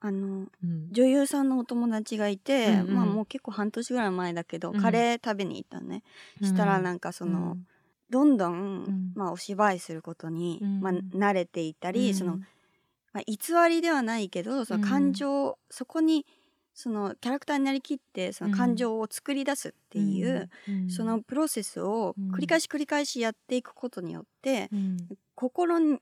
[0.00, 6.02] あの、うん、女優さんのお友達がいて、うんうん、まあもう結構半年ぐらい前だけど、うん、カレー食べに行ったね、
[6.42, 7.56] したらなんかその、
[8.12, 12.36] どんどん、まあ、お芝居することに、まあ、慣れていたり、その、
[13.14, 13.38] まあ、偽
[13.70, 16.26] りではないけどその感情、そこに
[16.74, 20.50] そのキャラクターになりきってその感情を作り出すっていう、
[20.90, 24.68] そのプロセスを繰り返し繰り返しやっていくことによって、
[25.34, 25.98] 心に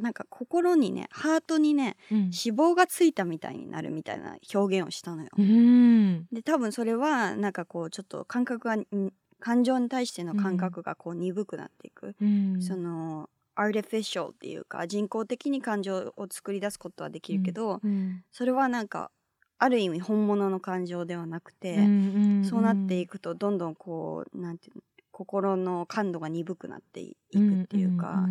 [0.00, 5.28] なんか心にねハートにね、うん、脂肪がついたみたいになるみたいな表現をしたのよ。
[6.32, 8.76] で多分それはなんかこうちょっと感覚が
[9.40, 19.10] 感情に対しての感覚がこう鈍くなっていく、うん、そのアーティフィシャルっていうか人工的に感情を作り出すことはできるけど、うん、それはなんか
[19.58, 24.82] ある意味本物の感情ではなくて、うんそうなっていくとどんどんこうなんていうの
[25.18, 28.24] 心の感度が鈍くなっていくっていうか、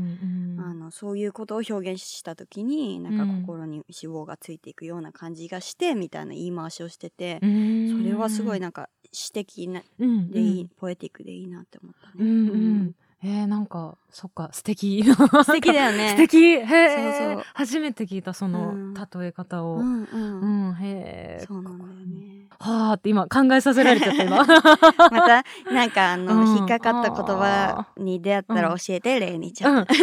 [0.57, 12.13] あのそういうことを表現した時になんか心に脂肪がついていくような感じがしてみたいな言い回しをしてて、それはすごいなんか詩的なでいい、ポエティックでいいなって思ったね。
[12.19, 12.95] うんうん。
[13.23, 16.09] えー、なんかそっか素敵素敵だよね。
[16.15, 16.37] 素敵。
[16.37, 20.69] へえ初めて聞いたその例え方を、うん、うん。
[20.69, 24.37] うん、へえそうなんだよねはあって今考えさせられちゃった今。
[24.45, 29.85] またなんかあの、うん、引っかかった言葉に出会ったら教えて、レイニちゃん、うん。
[29.85, 29.93] 教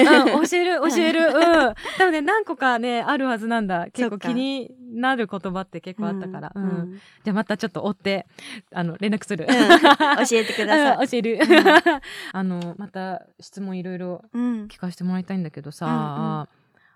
[0.57, 1.21] える 教える。
[1.27, 1.75] うん。
[1.99, 3.87] 多分ね何個かねあるはずなんだ。
[3.93, 7.01] 結構気になる言葉って結構あったから、うん。
[7.25, 8.27] じゃあまたちょっと追って
[8.73, 11.41] あの連絡する、教えてください、教える、
[12.33, 16.49] あのまた質問いろいろ聞かせてもらいたいんだけどさ、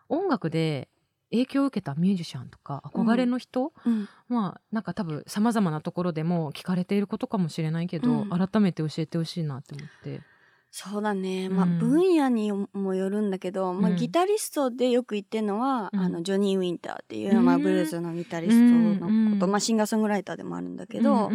[0.09, 0.89] 音楽で
[1.31, 10.23] 影響を受けたミュージシャンとか憧れの人、うん、まあなんか多分さまざまなところでも聞かれていることかもしれないけど、うん、改めて教えてほしいなって思って。
[10.71, 21.31] そうだね、まあ、分野にもよるんだけど、まあ、ギタリストでよく言ってるのは、あのジョニー・ウィンターっていう、まあ、ブルーズのギタリストのこと、まあ、シンガーソングライターでもあるんだけど、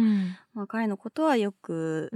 [0.54, 2.12] まあ、彼のことはよく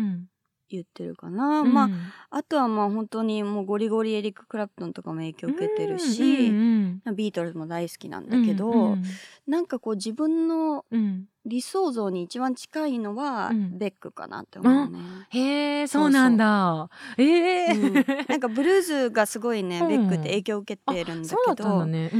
[0.71, 1.89] 言ってるかな、うん、まあ
[2.31, 9.03] あとはまあ本当にもうゴリゴリエリック・クラプトンとかも影響を受けてるし、うんうん、ビートルズも大好きなんだけど、うんうん、
[9.47, 10.85] なんかこう自分の
[11.45, 14.99] 理想像に一番近いのはベックかなって思うね。
[15.31, 16.91] へえそうなんだ。
[17.17, 18.29] ええー。
[18.29, 22.11] なんかブルーズがすごいね、ベックって影響を受けてるんだけど、ね、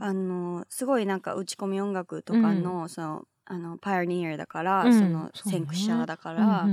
[0.00, 6.66] あのすごいなんか打ち込み音楽とかの、そのあのパイオニアだから、その先駆者だから。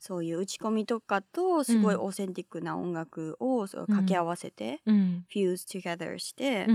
[0.00, 6.66] そういう打ち込みとかとすごいオーセンティックな音楽をそう掛け合わせて、フューズ together して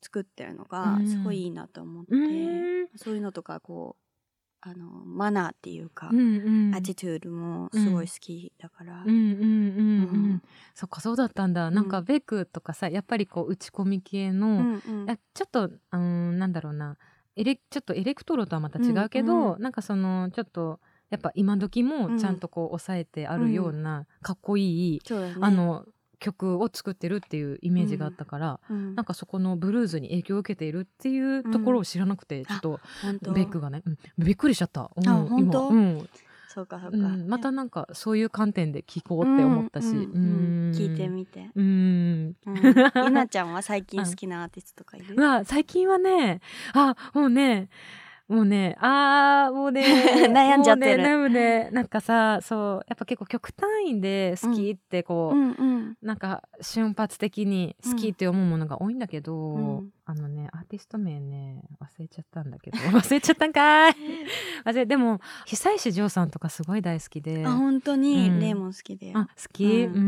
[0.00, 2.10] 作ってるのがすごいいいなと思って、
[2.96, 4.02] そういうのとかこう
[4.60, 9.04] あのマナーっていうか、うんうん、アティトゥードもすごい好きだから。
[10.74, 11.70] そっかそうだったんだ。
[11.70, 14.72] なんかベックとかさやっぱりこう打ち込み系の、うん
[15.06, 16.98] うん、ちょっとうんなんだろうな。
[17.36, 25.86] エレちょっとエレクトロとはまた違うけど、うんうん、なんかそのちょっとやっぱ今時もちゃんとこう抑えてあるような、かっこいい、ね、あの
[26.18, 32.80] 曲を作ってるっていうイメージがあったから、うん、なんかそこのブルーズに影響を受けているっていうところを知らなくて、うん、ちょっと
[33.32, 34.90] ベックがね、うん、びっくりしちゃった。
[34.96, 36.08] うん、本当、うん、
[36.48, 41.50] そうかそうか、またなんかそういう観点で聞こうって思ったし、聞いてみて。
[41.54, 42.36] うん。
[43.04, 46.40] ゆなちゃんは最近好きなアーティストとかいる、う最近はね
[46.72, 47.68] あもうね
[48.28, 49.82] もうね、あー、もうね、
[50.28, 51.02] 悩んじゃってる。
[51.02, 51.70] ね、悩むね。
[51.72, 63.94] なんかさ、そう、やっぱ結構極端位で好きってこう、うんうん、なんか瞬発的に好きって思うものが多いんだけど、うん、あのね、アーティスト名ね、忘れちゃったんだけど、 忘れちゃったんかい。
[64.66, 67.46] 忘れ、でも、久石譲さんとかすごい大好きで。
[67.46, 69.10] あ、本当に、うん、レイも好きで。
[69.14, 69.98] あ、好き、うん、う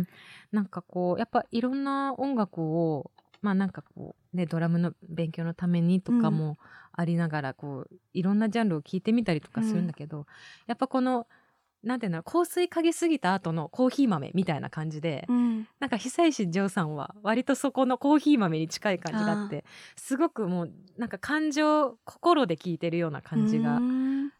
[0.00, 0.06] ん。
[0.52, 6.58] なんかこう、やっぱいろんな音楽を、まあなんかこう、ね、ドラムの勉強のためにとかも、
[6.92, 10.24] ありながらこういろんなジャンルを聞いてみたりとかするんだけど、うん、
[10.66, 11.26] やっぱこの
[11.82, 19.64] なんていうの香水嗅ぎすぎた後のコーヒー豆みたいな感じで、うん、なんか久石譲さんは割とそこのコーヒー豆に近い感じがあって
[19.96, 23.78] すごくもうなんか感情心で聞いてるような感じが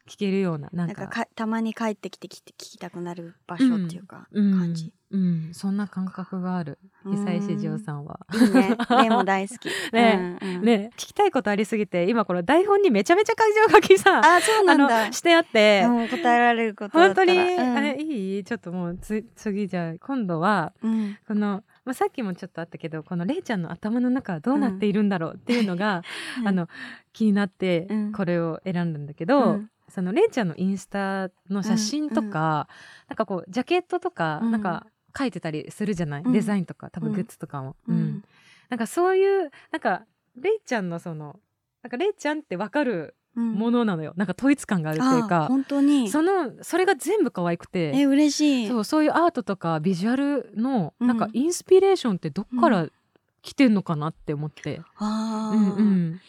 [0.07, 1.09] 聞けるようななんか。
[1.35, 6.79] たまに帰ってきて聞きたくなる場所っていうか、感じ、うん、うん、そんな感覚がある。
[7.05, 8.21] 久石譲さんは。
[8.33, 8.77] いいね。
[9.03, 9.69] ねも大好き。
[9.93, 14.21] ね、 うんうん、ね聞きたいことありすぎて今この台本にめちゃめちゃ感情書きさ。
[14.23, 15.13] あそうなんだ。
[15.13, 26.03] してあって、うん、答えられること本当に、うん、あいいちょっともうつ次じゃあ今度は、うん、このまあ、さっきもちょっとあったけどこのれいちゃんの頭の中はどうなっているんだろうっていうのが、
[26.41, 26.69] うん、あの
[27.13, 32.67] 気になってこれを選んだんだけど、うん、そのれいちゃんのインスタの写真とか、うんうん、な
[33.15, 37.77] んかこうジャケットとか、なんか書いてたりするじゃない、デザインとか多分グッズとかも。
[37.89, 38.25] うん。
[38.69, 40.05] なんかそういうなんか
[40.37, 41.41] れいちゃんのその
[41.83, 45.47] なんかれいちゃんってわかるものなのよ、うん、なんか統一感があるっていうか。
[45.47, 46.09] 本当に。
[46.09, 47.93] そのそれが全部可愛くて。
[47.95, 48.69] え嬉しい。
[48.69, 52.89] そうそういうアートとかビジュアルのなんかインスピレーションってどっから
[53.43, 56.21] 来てんのかなって思って、うん、ああ、うんうん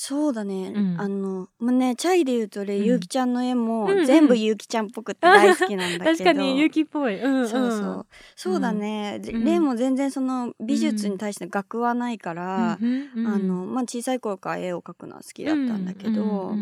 [0.00, 6.18] そうだね、うん、あのまあねチャイで言うとれ、うん、ゆうきちゃんの絵も全部ゆうきちゃんっぽくて大好きなんだけど。
[6.22, 8.06] 確かにゆうきっぽい、うんうん、そうそう。
[8.36, 16.54] そうだね、うん、レイも全然その美術に対して学はないから、うん、あのまあ小さい頃から絵を描くのは好きだったんだけど、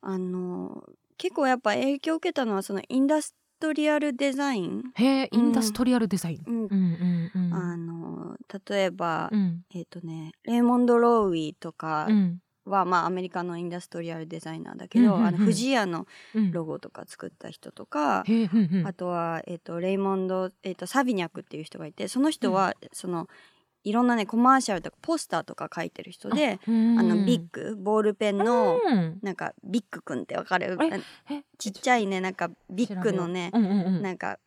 [0.00, 0.84] あの
[1.18, 4.84] 結構やっぱ影響を受けたのはそのインダストリアルデザイン。
[4.94, 6.64] へえ、インダストリアルデザイン、うん。
[6.64, 8.36] うんうん、あの
[8.68, 9.30] 例えば、
[9.74, 12.06] えっ、ー、とねレイモンド・ローウィーとか、
[12.64, 16.06] は、まあ、アメリカのインダストリアルデザイナーだけど、うんうんうん、あの富士屋の
[16.52, 23.28] ロゴとか作った人とか、うん、あとは、えーと、レイモンド、えーと、サビニャクっていう人がいてその人は、うん、その
[23.84, 30.78] いろんなねコマーシャルとかポスターとか書いてる人であのビッグボールペンの、うん、なんかビッグくんってわかる？
[31.58, 34.38] ちっちゃいねなんかビッグのね、うんうんうん、なんか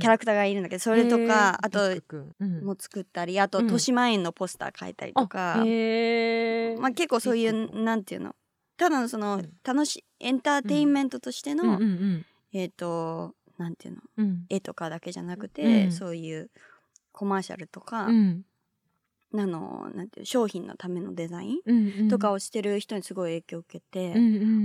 [0.00, 1.78] キャラクターがいるんだけどそれとかあと
[2.62, 5.62] も作ったりあと豊島園のポスター描いたりとか、
[6.80, 8.34] まあ、結構そういうなんていうの？
[8.76, 11.78] ただのその楽しいエンターテインメントとしての、
[12.52, 14.00] えっ、となんていうの、
[14.50, 16.50] 絵とかだけじゃなくて、そういう
[17.12, 18.06] コマーシャルとか、
[19.42, 24.14] あのなんていう商品のためのデザインとかをしてる人にすごい影響を受けて、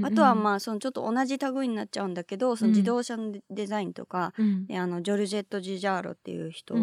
[0.03, 6.75] あとはまあそのちょっと同じ類になっちゃうんだけどその自動車のデザインとか、うん、あのジョルジェット・ジジャーロっていう人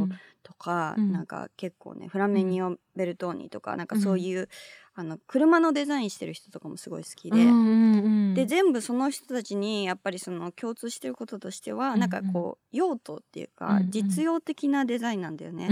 [0.43, 4.49] とか、うん、なんか結構ねフラメニオ・ベルトーニとかなんかそういう、
[4.95, 7.37] あの車のデザインしてる人とかもすごい好きで、
[8.35, 15.69] で全部その人たちにやっぱりその共通してることとしては、うんうん、なんかこう用途っていうか、実用的なデザインなんだよね。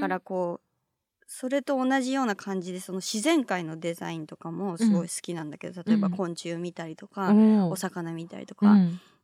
[0.00, 0.67] からこう
[1.30, 7.34] それと同じような感じでその自然界のデザインとかもすごい好きなんだけど、例えば昆虫見たりとか、
[7.70, 8.74] お魚見たりとか、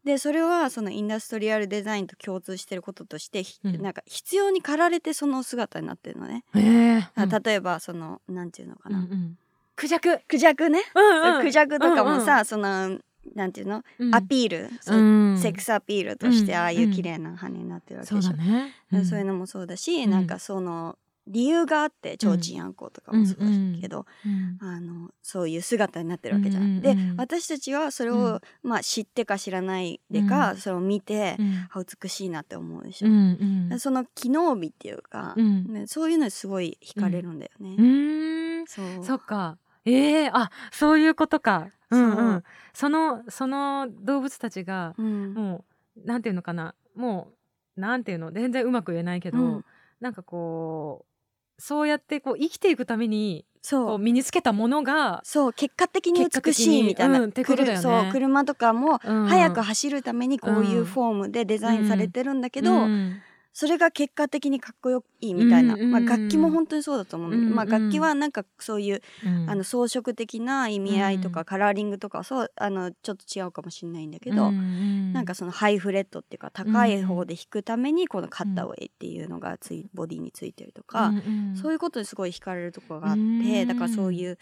[0.04, 6.44] でそれはそのインダストリアルデザインと共通してることとして、うん、なんか必要に駆られてその姿になってるのね。
[6.52, 9.38] 例えばそのなんていうのかな、うんうん、
[9.74, 10.20] クジャク。
[10.28, 12.98] クジャクね、うんうん、クジャクとかもさ、うんうん、その
[13.34, 14.96] なんていうの、うん、アピール、う
[15.32, 23.46] ん、セックスアピールとしてああいう綺麗な羽になってるわけでしょ、うんうん、そういうのもそうだし、なんかその理由があって提灯あんことかもそうだ
[23.80, 26.62] けど、うん、あのそういう姿になってるわけじゃん。
[26.64, 31.36] うんうん、で私たちはそれを、まあ、知ってか知らないでか、それを見て、
[31.70, 33.08] あ美しいなって思うでしょ。
[33.08, 38.64] うんうん、その機能美っていうか、ね、そういうのにすごい惹かれるんだよね。
[38.66, 39.04] そう。
[39.04, 39.58] そっか。
[39.86, 41.68] えー、あそういうことか。
[41.90, 45.64] うんうん、そのその動物たちが、も
[45.96, 46.74] うなんていうのかな。
[46.94, 47.32] も
[47.76, 48.32] うなんていうの。
[48.32, 49.64] 全然うまく言えないけど、うん、
[50.00, 51.13] なんかこう
[51.58, 53.98] そうやってこう生きていくためにそう。
[53.98, 57.32] 身につけたものがそう結果的に美しいみたいな、うんね、
[57.78, 63.22] そう車とかも速く走るためにこういうフォームでデザインされてるんだけど、うんうん
[63.54, 81.20] それが結果的にかっこよいいみたいな、まあ、楽器も本当にそうだと思う、うんうん、まあ、楽器はなんかそういう、うん、あの装飾的な意味合いとか、カラーリングとかそうあのちょっと違うかもしれないんだけど、うんうん、なんかそのハイフレットっていうか高い方で弾くためにこのカッターウェイっていうのがついボディについてるとか、うんう
[81.52, 84.36] ん、そういうことにすごい惹かれるところがあって、だからそういう、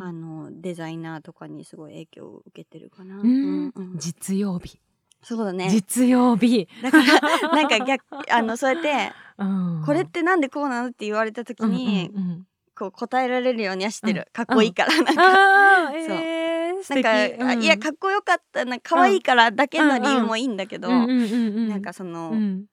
[0.00, 3.16] あのデザイナーとかにすごい影響を受けてるかな。
[3.16, 4.80] うんうん、実用美
[5.24, 5.68] そうだね。
[5.70, 6.68] 実用美。
[6.82, 9.12] だからなんか逆あのそうやって
[9.84, 12.46] これってなんでこうなのって言われた時に、うんうんうん、
[12.76, 22.66] こう答えられるようにはしてる、かっこいいから、なんか、そう、えー、なんか、うん、いやかっこよかったな可愛いからだけの理由もいいんだけど、なんかその、うん、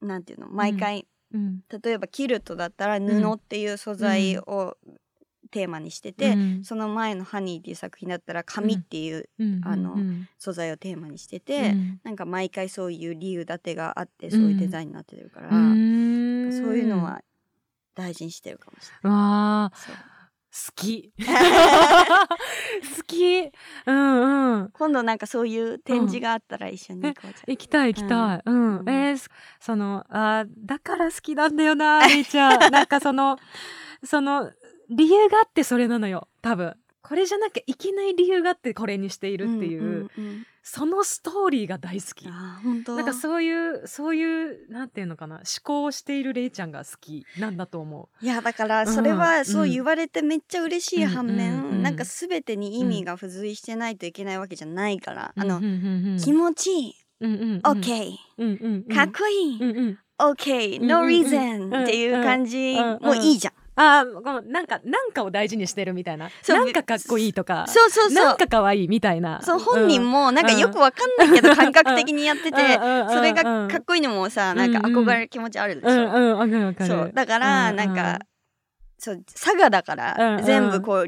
[0.00, 4.76] なんていうの毎回、例えばキルトだったら布っていう素材を
[5.48, 17.22] テーマにしてて、うん、その前の「ハニー」っていう作品だったら紙っていう、うん、あの、うん、素材をテーマにしてて、うん、なんか毎回そういう理由立てがあってそういうデザインになってるから、そういうのは
[17.94, 20.08] 大事にしてるかもしれない。
[20.50, 21.12] 好き。
[21.18, 23.52] 好き。
[23.86, 24.70] うんうん。
[24.70, 28.42] 今度なんかそういう展示があったら一緒に行こうじゃ、うん、行きたい行きたい。
[28.44, 29.30] うん、うん、えー、
[29.60, 32.72] そのあだから好きなんだよなみーちゃん。
[32.72, 33.38] なんかその
[34.04, 34.50] その
[34.90, 36.74] 理由があってそれなのよ多分。
[37.00, 39.82] これじゃなきゃいけない理由があってこれにしているっていう。
[39.82, 42.26] うんうんうん、そのストーリーが大好き。
[42.26, 45.36] なんかそういうそういうなんていうのかな。
[45.36, 48.24] 思考をしているれいちゃんが好きなんだと思う。
[48.24, 55.70] いやだからそれはそう言われてめっちゃ嬉しい反面、うんうん、なんか全てに意味が付随してないといけないわけじゃないから、うん、あの、うんうん
[56.12, 66.30] うん、気持ちいい、うんうんうん、OK、うんうんうん、かっこいい、うんうん、OK no reason、っていう感じもいいじゃんああなんかなんかを大事にしてるみたいな。
[66.48, 68.24] なんかかっこいいとかそうそうそう。
[68.24, 69.40] なんか可愛いみたいな。
[69.42, 72.56] そう本人もなんかよくわかんないけど、感覚的にやってて
[73.10, 78.18] それがかっこいいのもさなんか憧れる気持ちあるでしょ、うんうん、そうだからなんか、
[78.98, 81.06] そう佐賀だから全部こう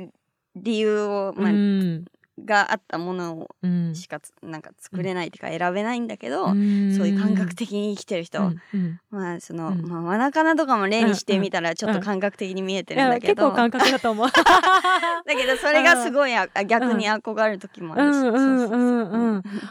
[0.57, 2.05] 理由を、まあ、うん
[2.45, 3.49] があったものを
[3.95, 8.61] しかなんか作れないっていうか選べないんだけど、うん、そういう感覚的に生きてる人、うん。
[8.75, 14.29] うん、まあその、まあ、マナカナとかも例にしてみたらちょっと感覚的に見えてるんだけど、結構感覚だと思う。
[14.31, 18.21] だけどそれがすごいあ逆に憧れる時もあるし。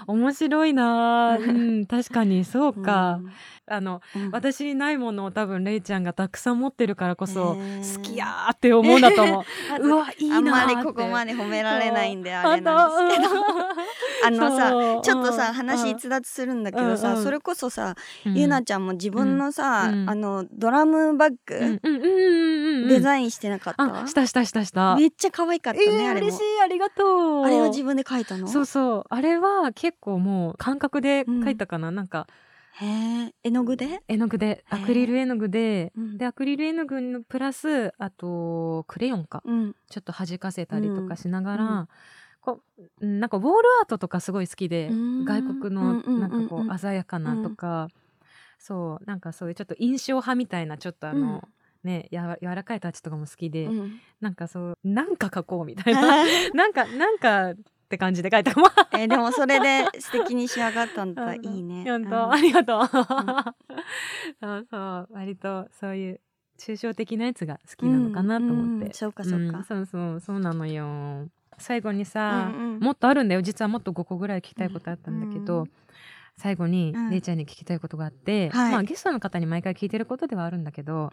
[0.08, 2.46] 面白いな、うん、確かに。
[2.46, 3.20] そうか、
[3.70, 7.58] あの、うん、私にないものを多分レイちゃんがたくさん持ってるからこそ、
[7.96, 9.44] 好きやーって思うんだと思う。
[9.88, 13.30] うわいいなあんまりここまで褒められないんであれなんですけど。
[14.22, 17.96] あのさちょっとさ話逸脱するんだけどさ、それこそさ、
[18.26, 21.80] ゆなちゃんも自分のさ、あのドラムバッグ、
[22.90, 24.08] デザインしてなかった？
[24.08, 24.96] したしたしたした。
[24.98, 27.46] めっちゃ可愛かったね、あれ嬉しいありがとう。
[27.46, 28.48] あれは自分で描いたの？
[28.50, 29.04] そうそう。
[29.10, 32.28] あれは結構もう感覚で描いたかな、なんか
[32.74, 32.86] へ
[33.26, 34.02] え絵の具で？
[34.08, 34.64] 絵の具で。
[34.70, 41.88] アクリル絵の具で、うん、でアクリル絵の具のプラスあとクレヨンか、うん、ちょっと弾かせたりとかしながら、うん、
[42.42, 42.62] こ
[43.02, 47.90] うなんかウォールアートとかすごい好きで、外国のなんかこう鮮やかなとか、
[48.60, 49.06] そう。
[49.06, 51.48] なんかそういうちょっと印象派みたいなちょっとあの、
[51.84, 56.02] ね、や柔らかいタッチとかも好きで、うん、なんかそうなんか描こうみたいな。
[56.54, 57.54] なんかなんか
[57.90, 58.54] って感じで書いた。
[58.54, 61.34] かもえー、でもそれで素敵に仕上がったんだ。
[61.34, 61.84] いいね。
[61.86, 62.88] 本当、うん、ありがとう、うん、
[64.40, 65.08] そうそう。
[65.12, 66.22] 割とそういう
[66.60, 70.20] 抽象的なやつが好きなのかなと思って、うん、そうかそうか、そうそう。
[70.20, 71.28] そうなのよ。
[71.58, 73.42] 最後にさ、うんうん、もっとあるんだよ。
[73.42, 75.68] 実はもっと5個ぐらい聞きたいことあったんだけど、
[76.38, 81.10] 最後に、れいちゃんに聞きたいことがあって、まあゲストの方に毎回聞いてることではあるんだけど、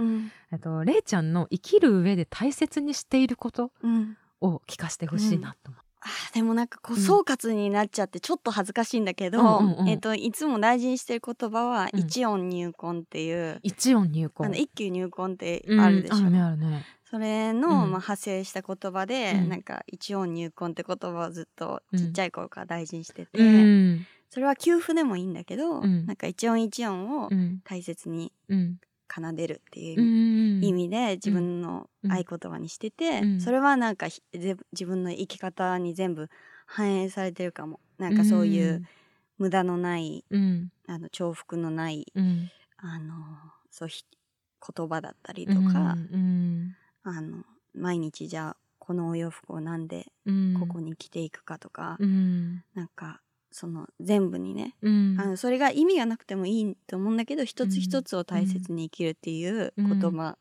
[0.53, 3.73] えっとれいちゃんの生きる上で大切にしていること
[4.43, 5.86] を聞かせてほしいなと思あ
[6.35, 14.47] でもなんかこう総括になっちゃってちょっと恥ずかしいんだけど、うんうんうん、えーと、いつも大事にしてる言葉は一音入魂っていう、一音入魂。
[14.47, 16.85] あの一級入魂ってあるでしょ、うん、ねあるね。
[17.09, 27.31] それの、まあ、派生した言葉で、うん、なんか一音入魂って言葉をずっとちっちゃい頃から大事にしてて、うん、それは給付でもいいんだけど、うん、なんか一音一音を
[27.65, 28.33] 大切に
[29.09, 36.29] 奏でるっていう意味で自分の合言葉にしてて、それはなんか自分の生き方に全部
[36.67, 37.81] 反映されてるかも。
[37.99, 38.87] なんかそういう
[39.39, 40.25] 無駄のない、
[40.87, 42.07] あの重複のない、
[42.77, 43.15] あの
[43.71, 45.97] そう言葉だったりとか、
[47.03, 47.45] あの
[47.75, 50.07] 毎日じゃあこのお洋服をなんで
[50.59, 53.21] ここに着ていくかとか、うん、なんか
[53.57, 60.37] その全部にね、うん、あのそれが意味がなくてもいいと思うんだけど一つ一つを大切に生きるっていう言葉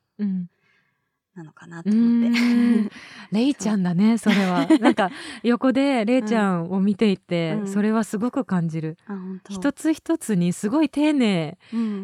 [1.36, 2.92] なのかなと思って。
[3.32, 4.68] レイちゃんだねそれは。
[4.80, 5.12] なんか
[5.44, 8.98] 横でレイちゃんを見ていて、うん、それはすごく感じる。
[9.50, 11.58] 一つ一つにすごい丁寧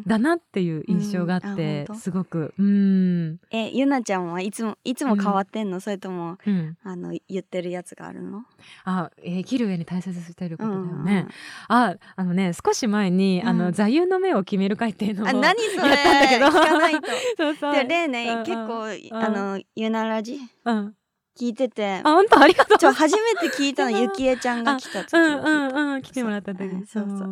[0.06, 2.54] だなっていう印象があって、うん、すごく。
[2.58, 3.40] うん。
[3.52, 6.38] えゆなちゃんはいつもいつも変わってんの、それとも、
[6.84, 8.44] あの言ってるやつがあるの？
[8.84, 11.28] あ、えー、生きる上に大切にしてることだよね。
[11.70, 16.52] あ、あのね少し前に、あの座右の銘を決める会っていうのをやったんだけど。
[17.38, 17.74] そうそう。
[17.74, 18.88] で例ね結構
[19.22, 20.96] あの、ゆならじ、うん、
[21.40, 22.02] 聞いてて。
[22.04, 22.42] あ、本当？
[22.42, 22.78] ありがとう。
[22.78, 25.14] ちょ、初めて聞いたの、ゆきえちゃんが来た時。
[25.14, 26.70] うんうんうん、来てもらった時。
[26.88, 27.32] そうそう。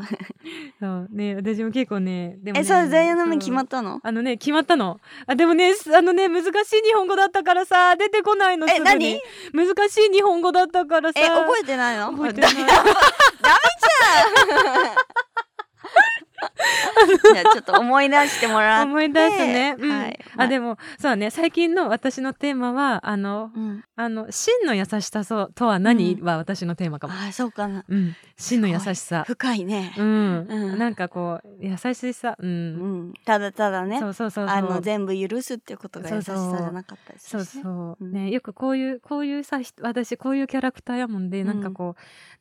[0.80, 4.00] そうね、私も結構ね、でも、え、そう、座右の銘決まったの？
[4.04, 5.00] あのね、決まったの。
[5.28, 8.68] あ、でもね、あのね、難しい日本語だったからさ、出てこないの。
[8.70, 9.20] え、何？
[9.54, 11.20] 難しい日本語だったからさ。
[11.20, 12.12] え、覚えてないの？
[12.12, 12.54] 覚えてない。
[12.56, 12.76] ダメじゃ
[14.94, 15.00] ん
[17.34, 18.90] じゃあちょっと思い出してもらって。
[18.90, 21.30] 思い出すね、うん、はい、あでもそうね。
[21.30, 27.14] 最近の私のテーマはあの、うん、あの真の優しさとは何、うん、は私のテーマかも。
[27.14, 29.24] あそうかな、うん、真の優しさ。
[29.28, 29.94] 深いね。
[29.98, 32.36] うん、うん、なんかこう優しさ。
[32.40, 32.54] うん、う
[33.10, 34.00] ん、ただただね。
[34.00, 41.96] そうそうそうあの全部許すっていうことが優しさじゃなかったですそうそう、ねよくこういうこういうさ私こういうキャラクターやもんで、なんかこ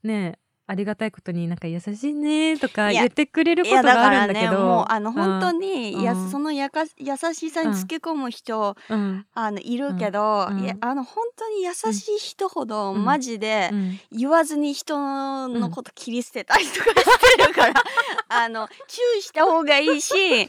[0.05, 0.39] うね
[0.71, 13.71] ありがたいことになんか優しいねとか言ってくれることがあるんだけど、ね、もうあの本当にや、うん、そのやか優しさにつけ込む人、うん、あのいるけど、うん、いやあの本当に優しい人ほど、マジで
[14.13, 17.83] 言わずに人のこと切り捨てたりとかしてるから、
[18.29, 20.49] あの注意した方がいいし優し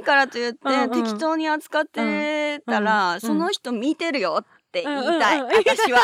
[0.00, 5.98] いからといって適当に扱ってたら、その人見てるよってって言いたい、うんうん、私は。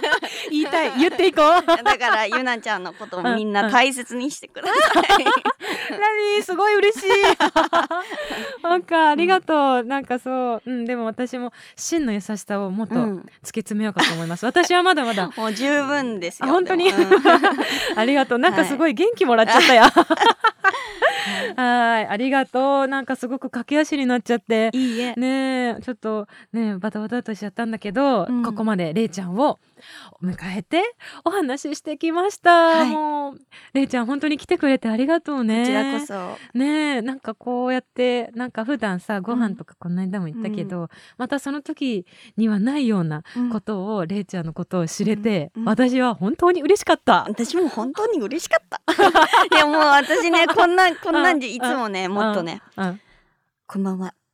[0.50, 0.98] 言いたい。
[0.98, 1.66] 言っていこう。
[1.66, 5.24] だからゆなちゃんのこともみんな大切にしてください。
[6.36, 7.06] 何すごい嬉しい。
[8.64, 15.30] なんかありがとう、なんかそう、うん、でも私も真の優しさをもっと突き詰めようかと思います、私はまだまだ。
[15.36, 16.90] もう十分ですよ本当に、
[17.96, 18.38] ありがとう。
[18.38, 19.92] なんかすごい元気もらっちゃったや、
[21.56, 22.88] はい、ありがとう。
[22.88, 24.70] なんかすごく駆け足になっちゃって。
[24.72, 25.14] いいえ。
[25.16, 29.58] ねちょっとねバタバタとしちゃったんだけど、ど、うん、ここまでれいちゃんを
[30.22, 30.82] 迎えて
[31.24, 33.38] お話ししてきました、はい、もう
[33.74, 35.62] れいちゃん本当に来てくれてありがとうね。
[35.62, 36.58] こちらこそ。
[36.58, 40.88] ねなんかこうやってなんか普段さご飯とかこの間も言ったけど、うん、
[41.18, 47.26] またその時にはないようなことを、れいちゃんのことを知れて、うん、私は本当に嬉しかった。
[47.28, 48.80] 私も本当に嬉しかった。
[49.54, 52.62] いやもう私ねこんなこんなんでいつもねもっとね。
[53.66, 54.06] こんばんは。
[54.06, 54.25] うん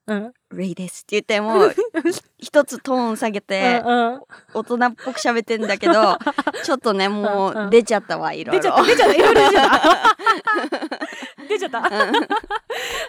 [0.53, 1.75] レイですって言ってもう
[2.39, 6.19] 一つトーン下げて大人っぽく喋ってんだけど
[6.65, 8.63] ちょっとねもう出ちゃったわいろいろ。
[8.63, 11.49] 出ちゃった出ちゃったいろいろ出ちゃった。
[11.49, 11.83] 出ちゃった。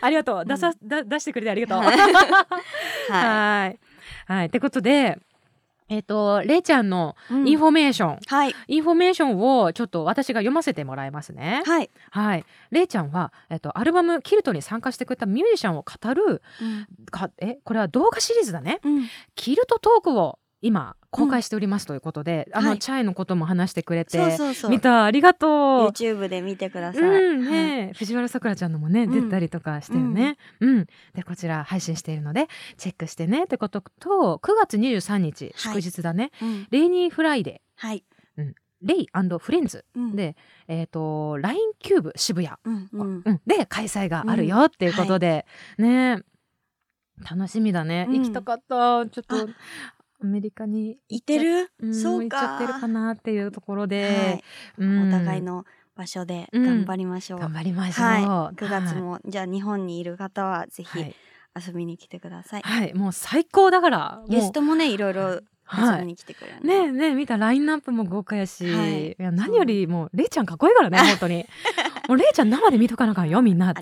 [0.01, 0.45] ありがとう。
[0.45, 1.83] 出さ、だ出してくれてありがとう。
[1.83, 3.79] はい。
[4.27, 4.45] はい。
[4.47, 5.17] ってことで
[5.93, 7.15] えっ、ー、と、れいちゃんの
[7.45, 11.61] インフォメーション、うん、はい、インフォメーションをちょっと私が読ませてもらいますね。
[11.65, 11.89] はい。
[12.09, 12.45] はい。
[12.71, 18.79] れいちゃんは、えっ、ー、と、アルバムキルトに参加してくれたミュージシャンを語る、うん、かえ、これは動画シリーズだね。
[18.83, 24.71] うん、キルトトークを今公開しておりますということで、うん、あの、はい、チャイのことも話してくれて、そうそうそう。
[24.71, 25.49] 見たありがとう。
[25.89, 32.47] YouTube で見てください、うんね、はい、藤原さくらちゃんのもね、出たりとかしてるね、うん、でこちら配信しているので
[32.77, 33.43] チェックしてね。
[33.43, 38.03] ってことと9月23日祝日だね、はい、 Reiny Friday、はい。
[38.37, 39.07] うん、レイ
[39.39, 39.85] フレンズ。
[40.15, 40.35] で、
[40.67, 42.89] えっ、ー、と LINE CUBE 渋谷、うん
[43.25, 45.45] うん、で開催があるよっていうことで、
[45.77, 46.23] ね
[47.29, 49.05] 楽しみだね、行きたかった。
[49.05, 49.47] ちょっと
[50.23, 52.37] アメリカに行ってる、うん、そうか。
[52.39, 54.43] 行っちゃってるかなっていうところで、はい。
[54.79, 55.65] うん、お互いの
[55.95, 60.89] 場所で頑張りましょう、頑張りましょう、はい、9月も、じゃあ日本にいる方はぜひ
[61.67, 62.61] 遊びに来てください。
[62.63, 71.45] はい、もう最高だからゲストもねいろいろ遊びに来てくれる、ね、はい、ねね見たラインナップも豪華やし、はい、いや何よりもれいちゃんかっこいいからね 本当に
[72.07, 73.81] もうれいちゃん生で見とかなあかんよみんなって。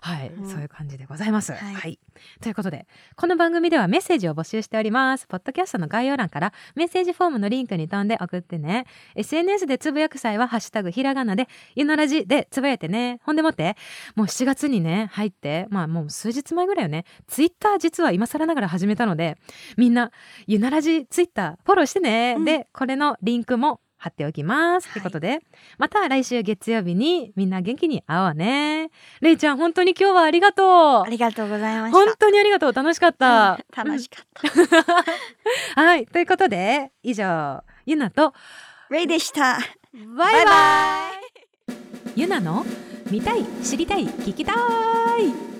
[0.00, 1.98] はい、うん、そういう感じでございます、はい、はい、
[2.40, 5.26] ということでこの番組ではメッセージを募集しております。
[5.26, 8.86] ポッドキャストの概要欄からメッセージフォームのリンクに飛んで送ってね。
[9.14, 13.20] SNS でつぶやく際はハッシュタグひらがなでゆならじでつぶやいてね。
[13.22, 13.76] ほんでもって
[14.16, 17.04] もう7月にね入ってまあもう数日前ぐらいよね。
[17.28, 19.38] ツイッター実は今更ながら始めたので
[19.76, 20.10] みんな
[20.46, 24.88] ゆならじツイッターフォローしてね、うん、でこれのリンクも貼っておきます。
[24.88, 25.40] い、いうことで、
[25.78, 28.90] また来週月曜日にみんな元気に会おうね。
[29.20, 30.66] れいちゃん、本当に今日はありがとう。
[31.02, 31.98] ありがとうございました。
[31.98, 32.72] 本当にありがとう。
[32.72, 33.58] 楽しかった。
[33.76, 34.94] うん、楽しかっ
[35.74, 35.80] た。
[35.82, 36.06] はい。
[36.06, 38.34] ということで、以上、ゆなと、
[38.90, 39.58] レイでした。
[40.16, 41.10] バイバ
[41.68, 41.76] イ。
[42.14, 42.64] ゆなの
[43.10, 45.55] 見たい、知りたい、聞きたい。